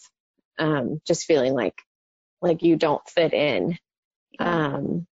um, 0.61 1.01
just 1.05 1.25
feeling 1.25 1.55
like, 1.55 1.75
like 2.41 2.63
you 2.63 2.77
don't 2.77 3.07
fit 3.09 3.33
in. 3.33 3.79
Um, 4.39 5.09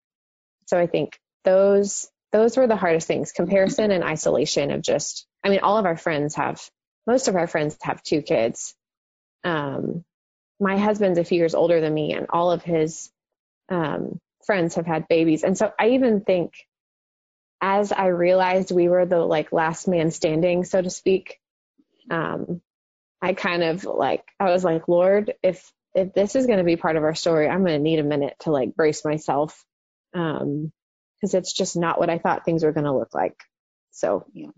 so 0.67 0.79
I 0.79 0.87
think 0.87 1.19
those, 1.43 2.09
those 2.31 2.57
were 2.57 2.69
the 2.69 2.77
hardest 2.77 3.09
things, 3.09 3.33
comparison 3.33 3.91
and 3.91 4.05
isolation 4.05 4.71
of 4.71 4.81
just, 4.81 5.27
I 5.43 5.49
mean, 5.49 5.59
all 5.59 5.77
of 5.77 5.87
our 5.87 5.97
friends 5.97 6.37
have, 6.37 6.63
most 7.05 7.27
of 7.27 7.35
our 7.35 7.49
friends 7.49 7.77
have 7.83 8.01
two 8.05 8.23
kids. 8.23 8.77
Um, 9.43 10.05
my 10.61 10.79
husband's 10.79 11.19
a 11.19 11.25
few 11.25 11.39
years 11.39 11.57
older 11.57 11.81
than 11.81 11.93
me 11.93 12.13
and 12.15 12.29
all 12.31 12.53
of 12.53 12.63
his, 12.63 13.11
um, 13.69 14.21
friends 14.49 14.77
have 14.77 14.87
had 14.87 15.07
babies. 15.09 15.45
And 15.45 15.59
so 15.59 15.71
I 15.79 15.91
even 15.91 16.23
think 16.23 16.55
as 17.61 17.93
I 17.93 18.07
realized 18.07 18.71
we 18.71 18.89
were 18.89 19.05
the 19.05 19.19
like 19.19 19.53
last 19.53 19.87
man 19.87 20.11
standing, 20.11 20.65
so 20.65 20.81
to 20.81 20.89
speak, 20.89 21.39
um, 22.11 22.63
I 23.21 23.35
kind 23.35 23.63
of 23.63 23.85
like, 23.85 24.25
I 24.41 24.51
was 24.51 24.65
like, 24.65 24.89
Lord, 24.89 25.35
if, 25.43 25.71
if 25.95 26.15
this 26.15 26.35
is 26.35 26.47
going 26.47 26.61
to 26.61 26.65
be 26.65 26.77
part 26.77 26.97
of 26.97 27.03
our 27.03 27.15
story, 27.15 27.47
I'm 27.47 27.63
going 27.63 27.77
to 27.77 27.83
need 27.83 27.99
a 27.99 28.05
minute 28.05 28.37
to 28.41 28.51
like 28.51 28.75
brace 28.75 29.05
myself. 29.05 29.63
Um, 30.15 30.73
cause 31.21 31.35
it's 31.35 31.53
just 31.53 31.77
not 31.77 31.99
what 31.99 32.09
I 32.09 32.17
thought 32.17 32.47
things 32.47 32.65
were 32.65 32.73
going 32.73 32.87
to 32.87 32.97
look 32.97 33.15
like. 33.15 33.37
So, 33.91 34.25
yeah, 34.33 34.49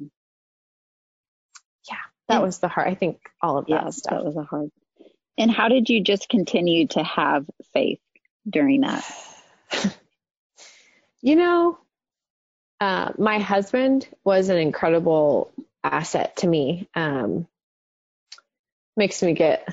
yeah 1.90 1.96
that 2.28 2.36
yeah. 2.36 2.38
was 2.38 2.58
the 2.58 2.68
hard, 2.68 2.86
I 2.86 2.94
think 2.94 3.18
all 3.42 3.58
of 3.58 3.66
that 3.66 3.92
stuff. 3.92 4.12
That 4.12 4.24
was 4.24 4.36
a 4.36 4.44
hard. 4.44 4.70
And 5.36 5.50
how 5.50 5.68
did 5.68 5.88
you 5.88 6.00
just 6.04 6.28
continue 6.28 6.86
to 6.88 7.02
have 7.02 7.44
faith 7.72 8.00
during 8.48 8.82
that? 8.82 9.04
You 11.22 11.36
know, 11.36 11.78
uh, 12.80 13.12
my 13.18 13.38
husband 13.38 14.08
was 14.24 14.48
an 14.48 14.56
incredible 14.56 15.52
asset 15.84 16.36
to 16.36 16.46
me. 16.46 16.88
Um, 16.94 17.46
makes 18.96 19.22
me 19.22 19.34
get 19.34 19.66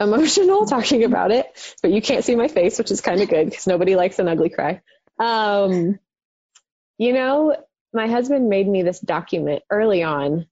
emotional 0.00 0.66
talking 0.66 1.04
about 1.04 1.30
it, 1.30 1.46
but 1.82 1.90
you 1.90 2.00
can't 2.02 2.24
see 2.24 2.36
my 2.36 2.48
face, 2.48 2.78
which 2.78 2.90
is 2.90 3.00
kind 3.00 3.20
of 3.20 3.28
good 3.28 3.46
because 3.46 3.66
nobody 3.66 3.96
likes 3.96 4.18
an 4.18 4.28
ugly 4.28 4.50
cry. 4.50 4.80
Um, 5.18 5.98
you 6.98 7.12
know, 7.12 7.56
my 7.92 8.08
husband 8.08 8.48
made 8.48 8.66
me 8.66 8.82
this 8.82 9.00
document 9.00 9.62
early 9.70 10.02
on 10.02 10.46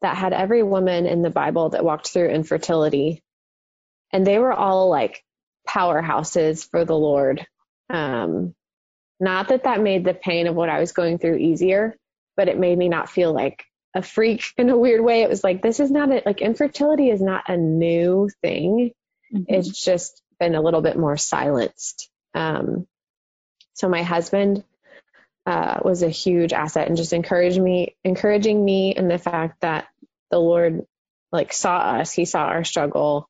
that 0.00 0.16
had 0.16 0.32
every 0.32 0.62
woman 0.62 1.06
in 1.06 1.22
the 1.22 1.30
Bible 1.30 1.70
that 1.70 1.84
walked 1.84 2.08
through 2.08 2.28
infertility, 2.28 3.22
and 4.12 4.26
they 4.26 4.38
were 4.38 4.52
all 4.52 4.88
like 4.88 5.24
powerhouses 5.68 6.68
for 6.68 6.84
the 6.84 6.96
Lord. 6.96 7.46
Um, 7.90 8.54
not 9.20 9.48
that 9.48 9.64
that 9.64 9.80
made 9.80 10.04
the 10.04 10.14
pain 10.14 10.46
of 10.46 10.54
what 10.54 10.68
I 10.68 10.80
was 10.80 10.92
going 10.92 11.18
through 11.18 11.36
easier, 11.36 11.96
but 12.36 12.48
it 12.48 12.58
made 12.58 12.78
me 12.78 12.88
not 12.88 13.10
feel 13.10 13.32
like 13.32 13.64
a 13.94 14.02
freak 14.02 14.44
in 14.56 14.70
a 14.70 14.78
weird 14.78 15.02
way. 15.02 15.22
It 15.22 15.28
was 15.28 15.44
like, 15.44 15.62
this 15.62 15.80
is 15.80 15.90
not 15.90 16.10
a, 16.10 16.22
like 16.24 16.40
infertility 16.40 17.10
is 17.10 17.20
not 17.20 17.48
a 17.48 17.56
new 17.56 18.28
thing. 18.42 18.92
Mm-hmm. 19.34 19.44
It's 19.48 19.84
just 19.84 20.22
been 20.38 20.54
a 20.54 20.62
little 20.62 20.82
bit 20.82 20.96
more 20.96 21.16
silenced. 21.16 22.08
Um, 22.34 22.86
so 23.74 23.88
my 23.88 24.02
husband, 24.02 24.64
uh, 25.46 25.80
was 25.82 26.02
a 26.02 26.10
huge 26.10 26.52
asset 26.52 26.88
and 26.88 26.96
just 26.96 27.14
encouraged 27.14 27.58
me, 27.58 27.96
encouraging 28.04 28.62
me 28.62 28.94
in 28.94 29.08
the 29.08 29.16
fact 29.16 29.62
that 29.62 29.88
the 30.30 30.38
Lord 30.38 30.84
like 31.32 31.52
saw 31.52 31.78
us, 31.78 32.12
he 32.12 32.24
saw 32.24 32.44
our 32.44 32.64
struggle. 32.64 33.28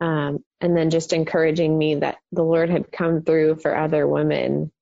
Um, 0.00 0.42
and 0.62 0.74
then 0.74 0.88
just 0.90 1.12
encouraging 1.12 1.76
me 1.76 1.96
that 1.96 2.18
the 2.32 2.42
Lord 2.42 2.70
had 2.70 2.90
come 2.90 3.22
through 3.22 3.56
for 3.56 3.76
other 3.76 4.06
women, 4.06 4.72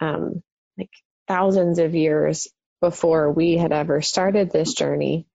um, 0.00 0.42
like 0.78 0.90
thousands 1.28 1.78
of 1.78 1.94
years 1.94 2.48
before 2.80 3.32
we 3.32 3.56
had 3.56 3.72
ever 3.72 4.02
started 4.02 4.50
this 4.50 4.74
journey. 4.74 5.26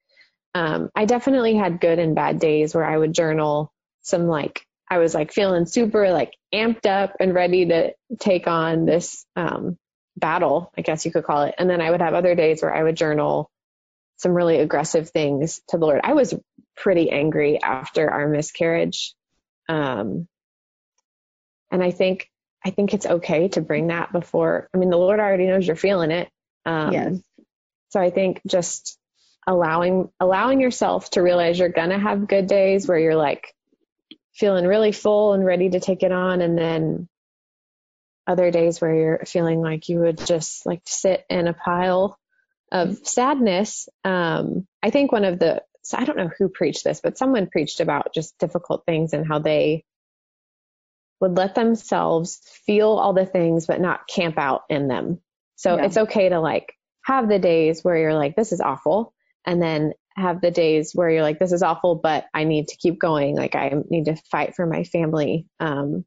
Um, 0.53 0.89
I 0.95 1.05
definitely 1.05 1.55
had 1.55 1.81
good 1.81 1.99
and 1.99 2.15
bad 2.15 2.39
days 2.39 2.75
where 2.75 2.85
I 2.85 2.97
would 2.97 3.13
journal 3.13 3.71
some 4.01 4.27
like 4.27 4.65
I 4.89 4.97
was 4.97 5.13
like 5.15 5.31
feeling 5.31 5.65
super 5.65 6.11
like 6.11 6.33
amped 6.53 6.85
up 6.85 7.15
and 7.19 7.33
ready 7.33 7.65
to 7.67 7.93
take 8.19 8.47
on 8.47 8.85
this 8.85 9.25
um, 9.35 9.77
battle, 10.17 10.71
I 10.77 10.81
guess 10.81 11.05
you 11.05 11.11
could 11.11 11.23
call 11.23 11.43
it. 11.43 11.55
And 11.57 11.69
then 11.69 11.81
I 11.81 11.89
would 11.89 12.01
have 12.01 12.13
other 12.13 12.35
days 12.35 12.61
where 12.61 12.73
I 12.73 12.83
would 12.83 12.97
journal 12.97 13.49
some 14.17 14.33
really 14.33 14.59
aggressive 14.59 15.09
things 15.09 15.61
to 15.69 15.77
the 15.77 15.85
Lord. 15.85 16.01
I 16.03 16.13
was 16.13 16.33
pretty 16.75 17.09
angry 17.09 17.61
after 17.61 18.09
our 18.09 18.27
miscarriage. 18.27 19.13
Um, 19.67 20.27
and 21.71 21.81
I 21.83 21.91
think 21.91 22.29
I 22.63 22.69
think 22.69 22.93
it's 22.93 23.05
okay 23.05 23.47
to 23.49 23.61
bring 23.61 23.87
that 23.87 24.11
before. 24.11 24.69
I 24.73 24.77
mean, 24.77 24.89
the 24.89 24.97
Lord 24.97 25.19
already 25.19 25.47
knows 25.47 25.65
you're 25.65 25.75
feeling 25.75 26.11
it. 26.11 26.29
Um, 26.65 26.93
yes. 26.93 27.17
So 27.89 27.99
I 27.99 28.09
think 28.09 28.41
just 28.47 28.97
allowing 29.47 30.09
allowing 30.19 30.61
yourself 30.61 31.09
to 31.11 31.21
realize 31.21 31.57
you're 31.57 31.69
gonna 31.69 31.99
have 31.99 32.27
good 32.27 32.47
days 32.47 32.87
where 32.87 32.99
you're 32.99 33.15
like 33.15 33.53
feeling 34.33 34.65
really 34.65 34.91
full 34.91 35.33
and 35.33 35.45
ready 35.45 35.69
to 35.69 35.79
take 35.79 36.03
it 36.03 36.11
on, 36.11 36.41
and 36.41 36.57
then 36.57 37.09
other 38.27 38.51
days 38.51 38.79
where 38.79 38.93
you're 38.93 39.25
feeling 39.25 39.61
like 39.61 39.89
you 39.89 39.99
would 39.99 40.23
just 40.23 40.65
like 40.65 40.81
sit 40.85 41.25
in 41.29 41.47
a 41.47 41.53
pile 41.53 42.17
of 42.71 42.99
sadness. 43.03 43.89
Um, 44.05 44.67
I 44.81 44.89
think 44.89 45.11
one 45.11 45.25
of 45.25 45.39
the 45.39 45.63
so 45.83 45.97
I 45.97 46.05
don't 46.05 46.17
know 46.17 46.29
who 46.37 46.47
preached 46.47 46.83
this, 46.83 47.01
but 47.01 47.17
someone 47.17 47.47
preached 47.47 47.79
about 47.79 48.13
just 48.13 48.37
difficult 48.37 48.83
things 48.85 49.13
and 49.13 49.27
how 49.27 49.39
they 49.39 49.83
would 51.21 51.37
let 51.37 51.55
themselves 51.55 52.41
feel 52.65 52.89
all 52.89 53.13
the 53.13 53.25
things 53.25 53.67
but 53.67 53.79
not 53.79 54.07
camp 54.07 54.37
out 54.37 54.63
in 54.69 54.87
them. 54.87 55.21
So 55.55 55.75
yeah. 55.75 55.85
it's 55.85 55.97
okay 55.97 56.29
to 56.29 56.39
like 56.39 56.73
have 57.05 57.29
the 57.29 57.39
days 57.39 57.83
where 57.83 57.95
you're 57.95 58.15
like, 58.15 58.35
this 58.35 58.51
is 58.51 58.59
awful. 58.59 59.13
And 59.45 59.61
then 59.61 59.93
have 60.15 60.41
the 60.41 60.51
days 60.51 60.91
where 60.93 61.09
you're 61.09 61.21
like, 61.21 61.39
this 61.39 61.51
is 61.51 61.63
awful, 61.63 61.95
but 61.95 62.25
I 62.33 62.43
need 62.43 62.67
to 62.69 62.77
keep 62.77 62.99
going. 62.99 63.35
Like 63.35 63.55
I 63.55 63.71
need 63.89 64.05
to 64.05 64.15
fight 64.31 64.55
for 64.55 64.65
my 64.65 64.83
family. 64.83 65.47
Um, 65.59 66.05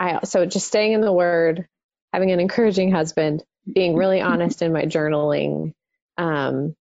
I, 0.00 0.24
so 0.24 0.46
just 0.46 0.66
staying 0.66 0.92
in 0.92 1.00
the 1.00 1.12
word, 1.12 1.66
having 2.12 2.32
an 2.32 2.40
encouraging 2.40 2.90
husband, 2.90 3.44
being 3.72 3.96
really 3.96 4.20
honest 4.22 4.62
in 4.62 4.72
my 4.72 4.84
journaling. 4.84 5.72
Um, 6.16 6.74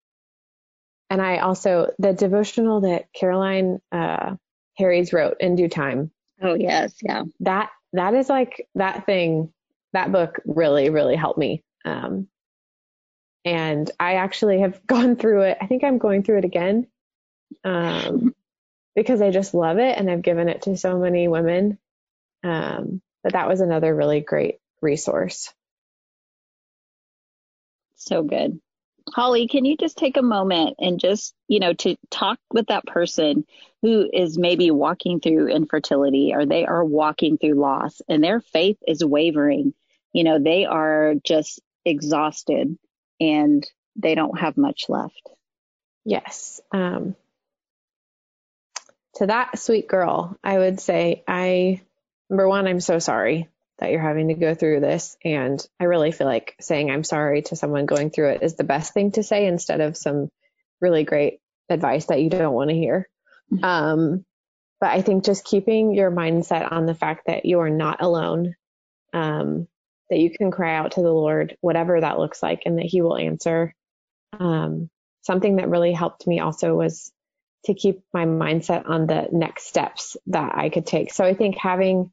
and 1.10 1.22
I 1.22 1.40
also, 1.40 1.92
the 2.00 2.14
devotional 2.14 2.82
that 2.82 3.08
Caroline, 3.14 3.80
uh, 3.92 4.36
Harries 4.78 5.12
wrote 5.12 5.38
in 5.42 5.56
due 5.56 5.68
time. 5.68 6.12
Oh 6.42 6.56
yes. 6.56 6.96
Yeah. 7.02 7.24
That, 7.42 7.70
that 7.94 8.14
is 8.14 8.30
like 8.30 8.68
that 8.76 9.06
thing, 9.06 9.52
that 9.94 10.12
book 10.12 10.42
really, 10.46 10.90
really 10.90 11.16
helped 11.16 11.40
me. 11.40 11.64
Um, 11.86 12.28
and 13.46 13.90
I 14.00 14.16
actually 14.16 14.60
have 14.62 14.86
gone 14.88 15.16
through 15.16 15.42
it. 15.44 15.58
I 15.62 15.68
think 15.68 15.84
I'm 15.84 15.98
going 15.98 16.24
through 16.24 16.40
it 16.40 16.46
again 16.46 16.88
um, 17.64 18.36
because 18.96 19.22
I 19.22 19.32
just 19.32 19.54
love 19.54 19.80
it 19.80 19.98
and 19.98 20.10
I've 20.10 20.22
given 20.22 20.50
it 20.50 20.64
to 20.64 20.78
so 20.78 21.00
many 21.00 21.28
women. 21.28 21.78
Um, 22.44 23.02
but 23.24 23.34
that 23.34 23.48
was 23.48 23.62
another 23.62 23.96
really 23.96 24.22
great 24.22 24.58
resource. 24.82 25.54
So 27.96 28.24
good. 28.24 28.60
Holly, 29.13 29.48
can 29.48 29.65
you 29.65 29.75
just 29.77 29.98
take 29.98 30.18
a 30.18 30.22
moment 30.22 30.77
and 30.80 31.00
just, 31.00 31.34
you 31.48 31.60
know, 31.60 31.74
to 31.74 31.96
talk 32.10 32.39
with 32.51 32.68
that 32.68 32.86
person 32.86 33.46
who 33.82 34.10
is 34.12 34.38
maybe 34.38 34.72
walking 34.72 35.20
through 35.20 35.48
infertility 35.48 36.33
or 36.33 36.46
they 36.46 36.66
are 36.66 36.83
walking 36.83 37.38
through 37.38 37.55
loss 37.55 38.01
and 38.07 38.24
their 38.24 38.40
faith 38.40 38.77
is 38.88 39.03
wavering. 39.03 39.74
You 40.14 40.24
know, 40.24 40.40
they 40.40 40.66
are 40.66 41.16
just 41.24 41.62
exhausted 41.83 42.77
and 43.20 43.68
they 43.96 44.16
don't 44.16 44.40
have 44.40 44.57
much 44.57 44.86
left. 44.88 45.29
Yes. 46.05 46.62
Um, 46.72 47.16
to 49.16 49.27
that 49.27 49.59
sweet 49.59 49.88
girl, 49.88 50.38
I 50.44 50.57
would 50.57 50.79
say, 50.79 51.24
I, 51.27 51.81
number 52.29 52.48
one, 52.48 52.68
I'm 52.68 52.79
so 52.79 53.00
sorry 53.00 53.50
that 53.81 53.91
you're 53.91 54.00
having 54.00 54.27
to 54.27 54.35
go 54.35 54.53
through 54.53 54.79
this. 54.79 55.17
And 55.25 55.59
I 55.79 55.85
really 55.85 56.11
feel 56.11 56.27
like 56.27 56.55
saying 56.61 56.91
I'm 56.91 57.03
sorry 57.03 57.41
to 57.44 57.55
someone 57.55 57.87
going 57.87 58.11
through 58.11 58.29
it 58.29 58.44
is 58.44 58.55
the 58.55 58.63
best 58.63 58.94
thing 58.94 59.11
to 59.13 59.24
say 59.24 59.48
instead 59.48 59.81
of 59.81 59.98
some 59.98 60.29
really 60.79 61.03
great 61.03 61.39
advice 61.67 62.05
that 62.05 62.22
you 62.22 62.29
don't 62.29 62.53
want 62.53 62.70
to 62.70 62.75
hear. 62.75 63.09
Mm-hmm. 63.51 63.65
Um, 63.65 64.25
but 64.79 64.91
I 64.91 65.01
think 65.01 65.25
just 65.25 65.46
keeping 65.46 65.94
your 65.94 66.11
mindset 66.11 66.72
on 66.72 66.85
the 66.85 66.94
fact 66.94 67.25
that 67.25 67.46
you 67.46 67.59
are 67.59 67.70
not 67.70 68.01
alone, 68.01 68.55
um, 69.13 69.67
that 70.09 70.20
you 70.20 70.29
can 70.29 70.51
cry 70.51 70.75
out 70.75 70.94
to 70.94 71.01
the 71.01 71.11
Lord, 71.11 71.57
whatever 71.61 72.00
that 72.00 72.20
looks 72.20 72.41
like, 72.41 72.63
and 72.65 72.77
that 72.77 72.85
He 72.85 73.01
will 73.01 73.17
answer. 73.17 73.74
Um, 74.39 74.89
something 75.24 75.57
that 75.57 75.70
really 75.70 75.91
helped 75.91 76.25
me 76.27 76.39
also 76.39 76.75
was 76.75 77.11
to 77.65 77.74
keep 77.74 78.01
my 78.13 78.25
mindset 78.25 78.87
on 78.87 79.07
the 79.07 79.27
next 79.31 79.67
steps 79.67 80.17
that 80.27 80.55
I 80.55 80.70
could 80.70 80.85
take. 80.85 81.13
So 81.13 81.24
I 81.24 81.33
think 81.33 81.57
having 81.57 82.11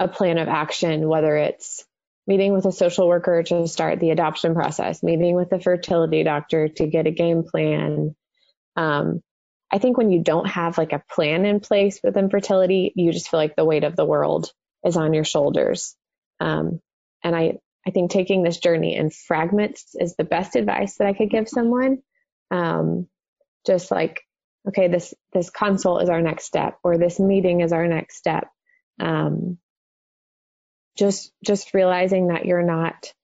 a 0.00 0.08
plan 0.08 0.38
of 0.38 0.48
action, 0.48 1.06
whether 1.06 1.36
it's 1.36 1.84
meeting 2.26 2.54
with 2.54 2.64
a 2.64 2.72
social 2.72 3.06
worker 3.06 3.42
to 3.42 3.68
start 3.68 4.00
the 4.00 4.10
adoption 4.10 4.54
process, 4.54 5.02
meeting 5.02 5.34
with 5.34 5.52
a 5.52 5.60
fertility 5.60 6.24
doctor 6.24 6.68
to 6.68 6.86
get 6.86 7.06
a 7.06 7.10
game 7.10 7.44
plan. 7.44 8.16
Um, 8.76 9.22
I 9.70 9.78
think 9.78 9.98
when 9.98 10.10
you 10.10 10.22
don't 10.22 10.48
have 10.48 10.78
like 10.78 10.92
a 10.92 11.02
plan 11.14 11.44
in 11.44 11.60
place 11.60 12.00
with 12.02 12.16
infertility, 12.16 12.92
you 12.96 13.12
just 13.12 13.28
feel 13.28 13.38
like 13.38 13.56
the 13.56 13.64
weight 13.64 13.84
of 13.84 13.94
the 13.94 14.04
world 14.04 14.50
is 14.84 14.96
on 14.96 15.12
your 15.12 15.24
shoulders. 15.24 15.94
Um, 16.40 16.80
and 17.22 17.36
I, 17.36 17.58
I 17.86 17.90
think 17.90 18.10
taking 18.10 18.42
this 18.42 18.58
journey 18.58 18.96
in 18.96 19.10
fragments 19.10 19.94
is 19.94 20.16
the 20.16 20.24
best 20.24 20.56
advice 20.56 20.96
that 20.96 21.06
I 21.06 21.12
could 21.12 21.30
give 21.30 21.48
someone. 21.48 21.98
Um, 22.50 23.06
just 23.66 23.90
like, 23.90 24.22
okay, 24.66 24.88
this, 24.88 25.12
this 25.34 25.50
consult 25.50 26.02
is 26.02 26.08
our 26.08 26.22
next 26.22 26.44
step 26.44 26.78
or 26.82 26.96
this 26.96 27.20
meeting 27.20 27.60
is 27.60 27.72
our 27.72 27.86
next 27.86 28.16
step. 28.16 28.48
Um, 28.98 29.58
just, 31.00 31.32
just 31.44 31.74
realizing 31.74 32.28
that 32.28 32.46
you're 32.46 32.64
not, 32.64 33.14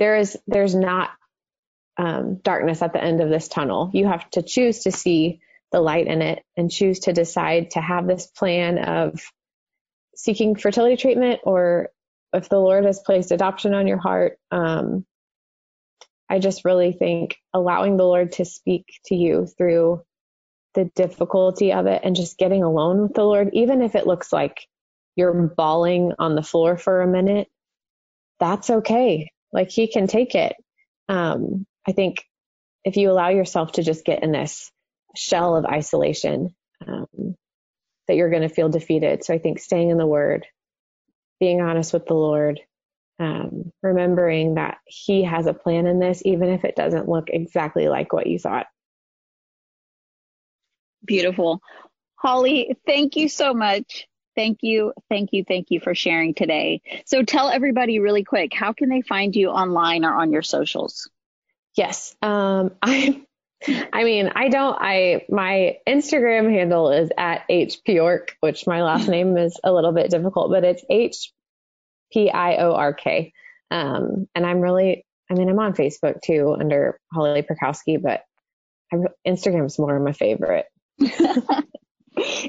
there 0.00 0.16
is, 0.18 0.38
there's 0.48 0.76
not, 0.76 1.10
um, 1.98 2.36
darkness 2.44 2.82
at 2.82 2.92
the 2.92 3.02
end 3.04 3.20
of 3.22 3.30
this 3.30 3.48
tunnel. 3.48 3.90
You 3.94 4.06
have 4.08 4.28
to 4.32 4.42
choose 4.42 4.80
to 4.84 4.92
see 4.92 5.40
the 5.72 5.80
light 5.80 6.08
in 6.08 6.22
it 6.22 6.44
and 6.56 6.70
choose 6.70 7.00
to 7.00 7.14
decide 7.14 7.72
to 7.72 7.80
have 7.82 8.06
this 8.06 8.26
plan 8.28 8.78
of 8.78 9.20
seeking 10.16 10.56
fertility 10.56 10.96
treatment 10.96 11.40
or 11.44 11.90
if 12.34 12.48
the 12.48 12.58
Lord 12.58 12.84
has 12.84 13.00
placed 13.00 13.32
adoption 13.32 13.74
on 13.74 13.86
your 13.86 13.98
heart, 13.98 14.38
um, 14.50 15.06
I 16.28 16.40
just 16.40 16.64
really 16.64 16.92
think 16.92 17.36
allowing 17.54 17.96
the 17.96 18.04
Lord 18.06 18.32
to 18.32 18.44
speak 18.44 18.86
to 19.06 19.16
you 19.16 19.46
through 19.46 20.02
the 20.74 20.86
difficulty 20.96 21.72
of 21.72 21.86
it 21.86 22.02
and 22.04 22.16
just 22.16 22.38
getting 22.38 22.62
alone 22.64 23.02
with 23.02 23.14
the 23.14 23.24
Lord, 23.24 23.50
even 23.52 23.82
if 23.82 23.94
it 23.94 24.06
looks 24.06 24.32
like 24.32 24.66
you're 25.16 25.32
bawling 25.32 26.12
on 26.18 26.34
the 26.34 26.42
floor 26.42 26.76
for 26.76 27.02
a 27.02 27.06
minute, 27.06 27.48
that's 28.40 28.70
okay. 28.70 29.30
Like 29.52 29.70
He 29.70 29.86
can 29.86 30.06
take 30.06 30.34
it. 30.34 30.54
Um, 31.08 31.66
I 31.86 31.92
think 31.92 32.24
if 32.84 32.96
you 32.96 33.10
allow 33.10 33.28
yourself 33.28 33.72
to 33.72 33.82
just 33.82 34.04
get 34.04 34.22
in 34.22 34.32
this 34.32 34.70
shell 35.16 35.56
of 35.56 35.64
isolation, 35.64 36.54
um, 36.86 37.36
that 38.08 38.16
you're 38.16 38.30
going 38.30 38.42
to 38.42 38.48
feel 38.48 38.68
defeated. 38.68 39.24
So 39.24 39.32
I 39.34 39.38
think 39.38 39.58
staying 39.58 39.90
in 39.90 39.98
the 39.98 40.06
Word, 40.06 40.46
being 41.40 41.60
honest 41.60 41.92
with 41.92 42.06
the 42.06 42.14
Lord, 42.14 42.60
um, 43.18 43.72
remembering 43.82 44.56
that 44.56 44.78
He 44.86 45.24
has 45.24 45.46
a 45.46 45.54
plan 45.54 45.86
in 45.86 46.00
this, 46.00 46.22
even 46.24 46.48
if 46.50 46.64
it 46.64 46.76
doesn't 46.76 47.08
look 47.08 47.28
exactly 47.28 47.88
like 47.88 48.12
what 48.12 48.26
you 48.26 48.38
thought. 48.38 48.66
Beautiful. 51.04 51.60
Holly, 52.16 52.76
thank 52.86 53.16
you 53.16 53.28
so 53.28 53.52
much. 53.54 54.06
Thank 54.36 54.58
you, 54.62 54.92
thank 55.08 55.30
you, 55.32 55.44
thank 55.46 55.70
you 55.70 55.80
for 55.80 55.94
sharing 55.94 56.34
today. 56.34 56.82
So 57.06 57.22
tell 57.22 57.48
everybody 57.48 57.98
really 57.98 58.24
quick, 58.24 58.52
how 58.52 58.72
can 58.72 58.88
they 58.88 59.02
find 59.02 59.34
you 59.34 59.48
online 59.48 60.04
or 60.04 60.14
on 60.14 60.32
your 60.32 60.42
socials? 60.42 61.08
Yes, 61.76 62.14
um, 62.22 62.72
I 62.82 63.24
I 63.92 64.04
mean, 64.04 64.30
I 64.34 64.48
don't, 64.48 64.76
I, 64.78 65.24
my 65.28 65.78
Instagram 65.88 66.50
handle 66.50 66.90
is 66.90 67.10
at 67.16 67.48
hpiork, 67.48 68.30
which 68.40 68.66
my 68.66 68.82
last 68.82 69.08
name 69.14 69.36
is 69.36 69.58
a 69.64 69.72
little 69.72 69.92
bit 69.92 70.10
difficult, 70.10 70.50
but 70.50 70.64
it's 70.64 70.84
H 70.90 71.32
P 72.12 72.30
I 72.30 72.56
O 72.56 72.74
R 72.74 72.92
K. 72.92 73.32
Um, 73.70 74.28
and 74.34 74.46
I'm 74.46 74.60
really, 74.60 75.04
I 75.30 75.34
mean, 75.34 75.48
I'm 75.48 75.58
on 75.58 75.74
Facebook 75.74 76.20
too 76.22 76.54
under 76.58 76.98
Holly 77.12 77.42
Piorkowski, 77.42 78.00
but 78.00 78.24
I, 78.92 78.96
Instagram's 79.26 79.78
more 79.78 79.98
my 79.98 80.12
favorite. 80.12 80.66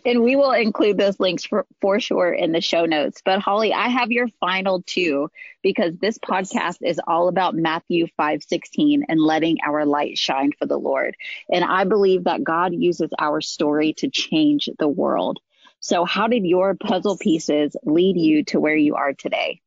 and 0.03 0.23
we 0.23 0.35
will 0.35 0.51
include 0.51 0.97
those 0.97 1.19
links 1.19 1.45
for, 1.45 1.65
for 1.81 1.99
sure 1.99 2.33
in 2.33 2.51
the 2.51 2.61
show 2.61 2.85
notes. 2.85 3.21
But 3.23 3.39
Holly, 3.39 3.73
I 3.73 3.87
have 3.87 4.11
your 4.11 4.27
final 4.39 4.81
two 4.83 5.29
because 5.61 5.97
this 5.97 6.17
podcast 6.17 6.77
is 6.81 6.99
all 7.07 7.27
about 7.27 7.55
Matthew 7.55 8.07
5 8.17 8.43
16 8.43 9.05
and 9.07 9.21
letting 9.21 9.57
our 9.65 9.85
light 9.85 10.17
shine 10.17 10.51
for 10.57 10.65
the 10.65 10.77
Lord. 10.77 11.15
And 11.49 11.63
I 11.63 11.83
believe 11.83 12.25
that 12.25 12.43
God 12.43 12.73
uses 12.73 13.11
our 13.19 13.41
story 13.41 13.93
to 13.97 14.09
change 14.09 14.69
the 14.77 14.87
world. 14.87 15.39
So, 15.79 16.05
how 16.05 16.27
did 16.27 16.45
your 16.45 16.75
puzzle 16.75 17.17
pieces 17.17 17.75
lead 17.83 18.17
you 18.17 18.43
to 18.45 18.59
where 18.59 18.75
you 18.75 18.95
are 18.95 19.13
today? 19.13 19.61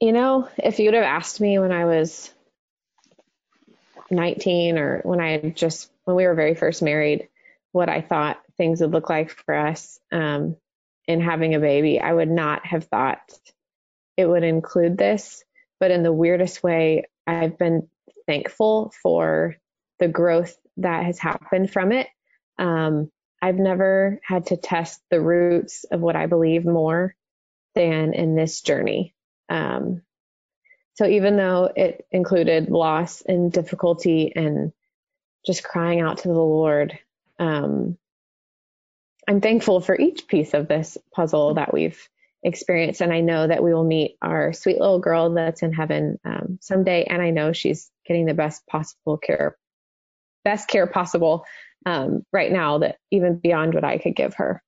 You 0.00 0.12
know, 0.12 0.48
if 0.58 0.78
you'd 0.80 0.94
have 0.94 1.02
asked 1.02 1.40
me 1.40 1.58
when 1.58 1.72
I 1.72 1.86
was 1.86 2.30
19 4.10 4.78
or 4.78 5.00
when 5.04 5.20
I 5.20 5.30
had 5.30 5.56
just, 5.56 5.90
when 6.04 6.16
we 6.16 6.26
were 6.26 6.34
very 6.34 6.54
first 6.54 6.82
married, 6.82 7.28
what 7.74 7.88
I 7.88 8.02
thought 8.02 8.40
things 8.56 8.80
would 8.80 8.92
look 8.92 9.10
like 9.10 9.30
for 9.30 9.52
us 9.52 9.98
um, 10.12 10.56
in 11.08 11.20
having 11.20 11.56
a 11.56 11.60
baby, 11.60 11.98
I 11.98 12.12
would 12.12 12.30
not 12.30 12.64
have 12.64 12.84
thought 12.84 13.18
it 14.16 14.26
would 14.26 14.44
include 14.44 14.96
this. 14.96 15.42
But 15.80 15.90
in 15.90 16.04
the 16.04 16.12
weirdest 16.12 16.62
way, 16.62 17.06
I've 17.26 17.58
been 17.58 17.88
thankful 18.28 18.92
for 19.02 19.56
the 19.98 20.06
growth 20.06 20.56
that 20.76 21.04
has 21.04 21.18
happened 21.18 21.72
from 21.72 21.90
it. 21.90 22.06
Um, 22.60 23.10
I've 23.42 23.58
never 23.58 24.20
had 24.22 24.46
to 24.46 24.56
test 24.56 25.00
the 25.10 25.20
roots 25.20 25.82
of 25.90 26.00
what 26.00 26.14
I 26.14 26.26
believe 26.26 26.64
more 26.64 27.16
than 27.74 28.14
in 28.14 28.36
this 28.36 28.60
journey. 28.60 29.16
Um, 29.48 30.02
so 30.94 31.06
even 31.06 31.36
though 31.36 31.72
it 31.74 32.06
included 32.12 32.70
loss 32.70 33.20
and 33.22 33.50
difficulty 33.50 34.32
and 34.36 34.72
just 35.44 35.64
crying 35.64 36.00
out 36.00 36.18
to 36.18 36.28
the 36.28 36.34
Lord, 36.34 36.96
um, 37.44 37.98
I'm 39.28 39.40
thankful 39.40 39.80
for 39.80 39.98
each 39.98 40.26
piece 40.26 40.54
of 40.54 40.68
this 40.68 40.98
puzzle 41.12 41.54
that 41.54 41.72
we've 41.72 42.08
experienced. 42.42 43.00
And 43.00 43.12
I 43.12 43.20
know 43.20 43.46
that 43.46 43.62
we 43.62 43.72
will 43.72 43.84
meet 43.84 44.16
our 44.20 44.52
sweet 44.52 44.78
little 44.78 44.98
girl 44.98 45.32
that's 45.32 45.62
in 45.62 45.72
heaven 45.72 46.18
um, 46.24 46.58
someday. 46.60 47.04
And 47.04 47.22
I 47.22 47.30
know 47.30 47.52
she's 47.52 47.90
getting 48.06 48.26
the 48.26 48.34
best 48.34 48.66
possible 48.66 49.16
care, 49.16 49.56
best 50.44 50.68
care 50.68 50.86
possible 50.86 51.44
um, 51.86 52.22
right 52.32 52.52
now 52.52 52.78
that 52.78 52.96
even 53.10 53.38
beyond 53.38 53.74
what 53.74 53.84
I 53.84 53.98
could 53.98 54.14
give 54.14 54.34
her. 54.34 54.62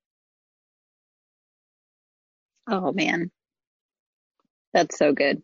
Oh, 2.68 2.92
man. 2.92 3.30
That's 4.72 4.98
so 4.98 5.12
good. 5.12 5.42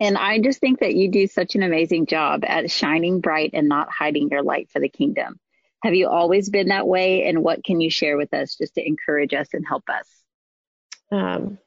And 0.00 0.18
I 0.18 0.38
just 0.38 0.60
think 0.60 0.80
that 0.80 0.94
you 0.94 1.10
do 1.10 1.26
such 1.26 1.54
an 1.54 1.62
amazing 1.62 2.06
job 2.06 2.44
at 2.46 2.70
shining 2.70 3.20
bright 3.20 3.50
and 3.54 3.68
not 3.68 3.90
hiding 3.90 4.28
your 4.30 4.42
light 4.42 4.68
for 4.70 4.80
the 4.80 4.88
kingdom. 4.88 5.38
Have 5.84 5.94
you 5.94 6.08
always 6.08 6.48
been 6.48 6.68
that 6.68 6.88
way? 6.88 7.24
And 7.24 7.44
what 7.44 7.62
can 7.62 7.82
you 7.82 7.90
share 7.90 8.16
with 8.16 8.32
us 8.32 8.56
just 8.56 8.74
to 8.76 8.86
encourage 8.86 9.34
us 9.34 9.48
and 9.52 9.66
help 9.66 9.84
us? 9.90 10.08
Um, 11.12 11.58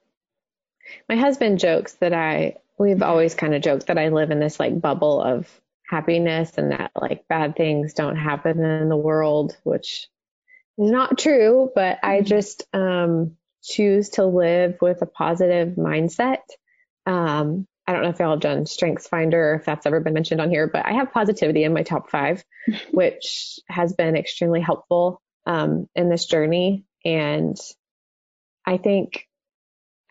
my 1.08 1.16
husband 1.16 1.60
jokes 1.60 1.94
that 2.02 2.14
I, 2.14 2.56
we've 2.80 3.04
always 3.04 3.36
kind 3.36 3.54
of 3.54 3.62
joked 3.62 3.88
that 3.88 4.00
I 4.00 4.10
live 4.10 4.32
in 4.32 4.40
this 4.40 4.60
like 4.60 4.82
bubble 4.82 5.22
of 5.22 5.48
happiness 5.88 6.58
and 6.58 6.72
that 6.72 6.92
like 7.00 7.28
bad 7.28 7.56
things 7.56 7.94
don't 7.94 8.16
happen 8.16 8.64
in 8.64 8.90
the 8.90 8.98
world, 8.98 9.56
which 9.62 10.08
is 10.80 10.90
not 10.90 11.20
true, 11.20 11.72
but 11.76 12.00
I 12.02 12.18
mm-hmm. 12.18 12.26
just 12.26 12.64
um, 12.74 13.38
choose 13.64 14.10
to 14.12 14.26
live 14.26 14.80
with 14.82 15.04
a 15.04 15.06
positive 15.06 15.76
mindset. 15.76 16.42
Um, 17.06 17.68
I 17.88 17.94
don't 17.94 18.04
know 18.04 18.10
if 18.10 18.20
y'all 18.20 18.32
have 18.32 18.42
done 18.42 18.66
Strengths 18.66 19.08
Finder 19.08 19.52
or 19.52 19.56
if 19.56 19.66
that's 19.66 19.86
ever 19.86 20.02
been 20.02 20.14
mentioned 20.14 20.42
on 20.42 20.50
here, 20.50 20.68
but 20.68 20.86
I 20.86 20.94
have 20.94 21.14
positivity 21.14 21.64
in 21.64 21.74
my 21.74 21.84
top 21.84 22.10
five, 22.10 22.44
which 22.92 23.60
has 23.70 23.94
been 23.94 24.18
extremely 24.18 24.60
helpful 24.60 25.22
um, 25.46 25.88
in 25.96 26.10
this 26.10 26.26
journey. 26.26 26.84
And 27.06 27.58
I 28.66 28.78
think, 28.78 29.26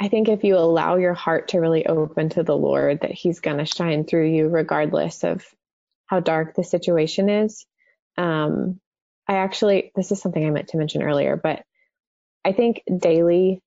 I 0.00 0.08
think 0.08 0.28
if 0.28 0.42
you 0.42 0.56
allow 0.56 0.96
your 0.96 1.12
heart 1.12 1.48
to 1.48 1.60
really 1.60 1.86
open 1.86 2.30
to 2.30 2.42
the 2.42 2.56
Lord, 2.56 3.00
that 3.02 3.12
He's 3.12 3.40
going 3.40 3.58
to 3.58 3.66
shine 3.66 4.04
through 4.04 4.30
you 4.30 4.48
regardless 4.48 5.22
of 5.22 5.44
how 6.06 6.20
dark 6.20 6.54
the 6.54 6.64
situation 6.64 7.28
is. 7.28 7.66
Um, 8.16 8.80
I 9.28 9.36
actually, 9.36 9.92
this 9.94 10.12
is 10.12 10.20
something 10.20 10.44
I 10.44 10.50
meant 10.50 10.68
to 10.68 10.78
mention 10.78 11.02
earlier, 11.02 11.36
but 11.36 11.62
I 12.44 12.52
think 12.52 12.82
daily 12.96 13.60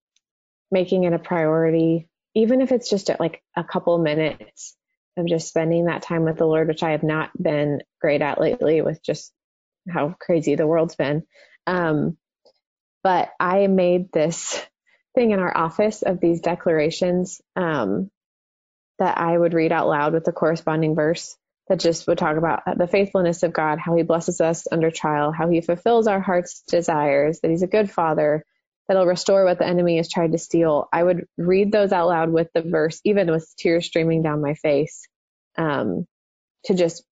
making 0.71 1.03
it 1.03 1.13
a 1.13 1.19
priority 1.19 2.08
even 2.35 2.61
if 2.61 2.71
it's 2.71 2.89
just 2.89 3.09
like 3.19 3.41
a 3.55 3.63
couple 3.63 3.97
minutes 3.97 4.75
of 5.17 5.27
just 5.27 5.47
spending 5.47 5.85
that 5.85 6.01
time 6.01 6.23
with 6.23 6.37
the 6.37 6.45
Lord, 6.45 6.67
which 6.67 6.83
I 6.83 6.91
have 6.91 7.03
not 7.03 7.31
been 7.41 7.81
great 7.99 8.21
at 8.21 8.39
lately 8.39 8.81
with 8.81 9.03
just 9.03 9.33
how 9.89 10.15
crazy 10.19 10.55
the 10.55 10.67
world's 10.67 10.95
been. 10.95 11.23
Um, 11.67 12.17
but 13.03 13.29
I 13.39 13.67
made 13.67 14.11
this 14.11 14.61
thing 15.15 15.31
in 15.31 15.39
our 15.39 15.55
office 15.55 16.01
of 16.01 16.19
these 16.19 16.41
declarations 16.41 17.41
um, 17.55 18.11
that 18.99 19.17
I 19.17 19.37
would 19.37 19.53
read 19.53 19.71
out 19.71 19.87
loud 19.87 20.13
with 20.13 20.25
the 20.25 20.31
corresponding 20.31 20.95
verse 20.95 21.35
that 21.67 21.79
just 21.79 22.07
would 22.07 22.17
talk 22.17 22.37
about 22.37 22.63
the 22.77 22.87
faithfulness 22.87 23.43
of 23.43 23.53
God, 23.53 23.79
how 23.79 23.95
he 23.95 24.03
blesses 24.03 24.41
us 24.41 24.67
under 24.71 24.91
trial, 24.91 25.31
how 25.31 25.49
he 25.49 25.61
fulfills 25.61 26.07
our 26.07 26.19
heart's 26.19 26.61
desires, 26.67 27.39
that 27.39 27.51
he's 27.51 27.63
a 27.63 27.67
good 27.67 27.89
father, 27.91 28.43
that'll 28.89 29.05
restore 29.05 29.45
what 29.45 29.59
the 29.59 29.67
enemy 29.67 29.97
has 29.97 30.09
tried 30.09 30.31
to 30.31 30.39
steal. 30.39 30.89
I 30.91 31.03
would 31.03 31.25
read 31.37 31.71
those 31.71 31.91
out 31.91 32.07
loud 32.07 32.31
with 32.31 32.49
the 32.53 32.63
verse, 32.63 32.99
even 33.05 33.31
with 33.31 33.47
tears 33.55 33.85
streaming 33.85 34.23
down 34.23 34.41
my 34.41 34.55
face, 34.55 35.07
um, 35.57 36.07
to 36.65 36.73
just 36.73 37.03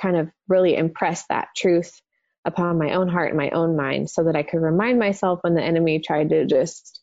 kind 0.00 0.16
of 0.16 0.28
really 0.48 0.76
impress 0.76 1.24
that 1.28 1.48
truth 1.56 2.00
upon 2.44 2.78
my 2.78 2.94
own 2.94 3.08
heart 3.08 3.28
and 3.28 3.38
my 3.38 3.50
own 3.50 3.76
mind 3.76 4.10
so 4.10 4.24
that 4.24 4.34
I 4.34 4.42
could 4.42 4.60
remind 4.60 4.98
myself 4.98 5.38
when 5.42 5.54
the 5.54 5.62
enemy 5.62 6.00
tried 6.00 6.30
to 6.30 6.46
just 6.46 7.00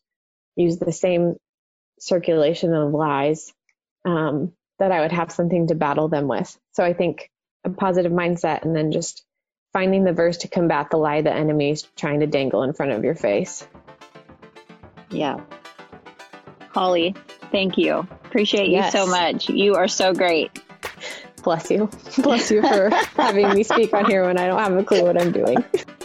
use 0.56 0.78
the 0.78 0.92
same 0.92 1.36
circulation 1.98 2.74
of 2.74 2.92
lies, 2.92 3.50
um, 4.04 4.52
that 4.78 4.92
I 4.92 5.00
would 5.00 5.12
have 5.12 5.32
something 5.32 5.68
to 5.68 5.74
battle 5.74 6.08
them 6.08 6.28
with. 6.28 6.54
So 6.72 6.84
I 6.84 6.92
think 6.92 7.30
a 7.64 7.70
positive 7.70 8.12
mindset 8.12 8.62
and 8.62 8.76
then 8.76 8.92
just 8.92 9.24
finding 9.72 10.04
the 10.04 10.12
verse 10.12 10.38
to 10.38 10.48
combat 10.48 10.90
the 10.90 10.98
lie 10.98 11.22
the 11.22 11.32
enemy 11.32 11.70
is 11.70 11.82
trying 11.96 12.20
to 12.20 12.26
dangle 12.26 12.62
in 12.62 12.74
front 12.74 12.92
of 12.92 13.04
your 13.04 13.14
face. 13.14 13.66
Yeah. 15.10 15.40
Holly, 16.70 17.14
thank 17.52 17.78
you. 17.78 18.06
Appreciate 18.24 18.68
you 18.68 18.76
yes. 18.76 18.92
so 18.92 19.06
much. 19.06 19.48
You 19.48 19.74
are 19.74 19.88
so 19.88 20.12
great. 20.12 20.62
Bless 21.42 21.70
you. 21.70 21.88
Bless 22.18 22.50
you 22.50 22.60
for 22.60 22.90
having 23.16 23.48
me 23.54 23.62
speak 23.62 23.94
on 23.94 24.04
here 24.06 24.26
when 24.26 24.38
I 24.38 24.46
don't 24.46 24.58
have 24.58 24.76
a 24.76 24.84
clue 24.84 25.02
what 25.02 25.20
I'm 25.20 25.32
doing. 25.32 25.64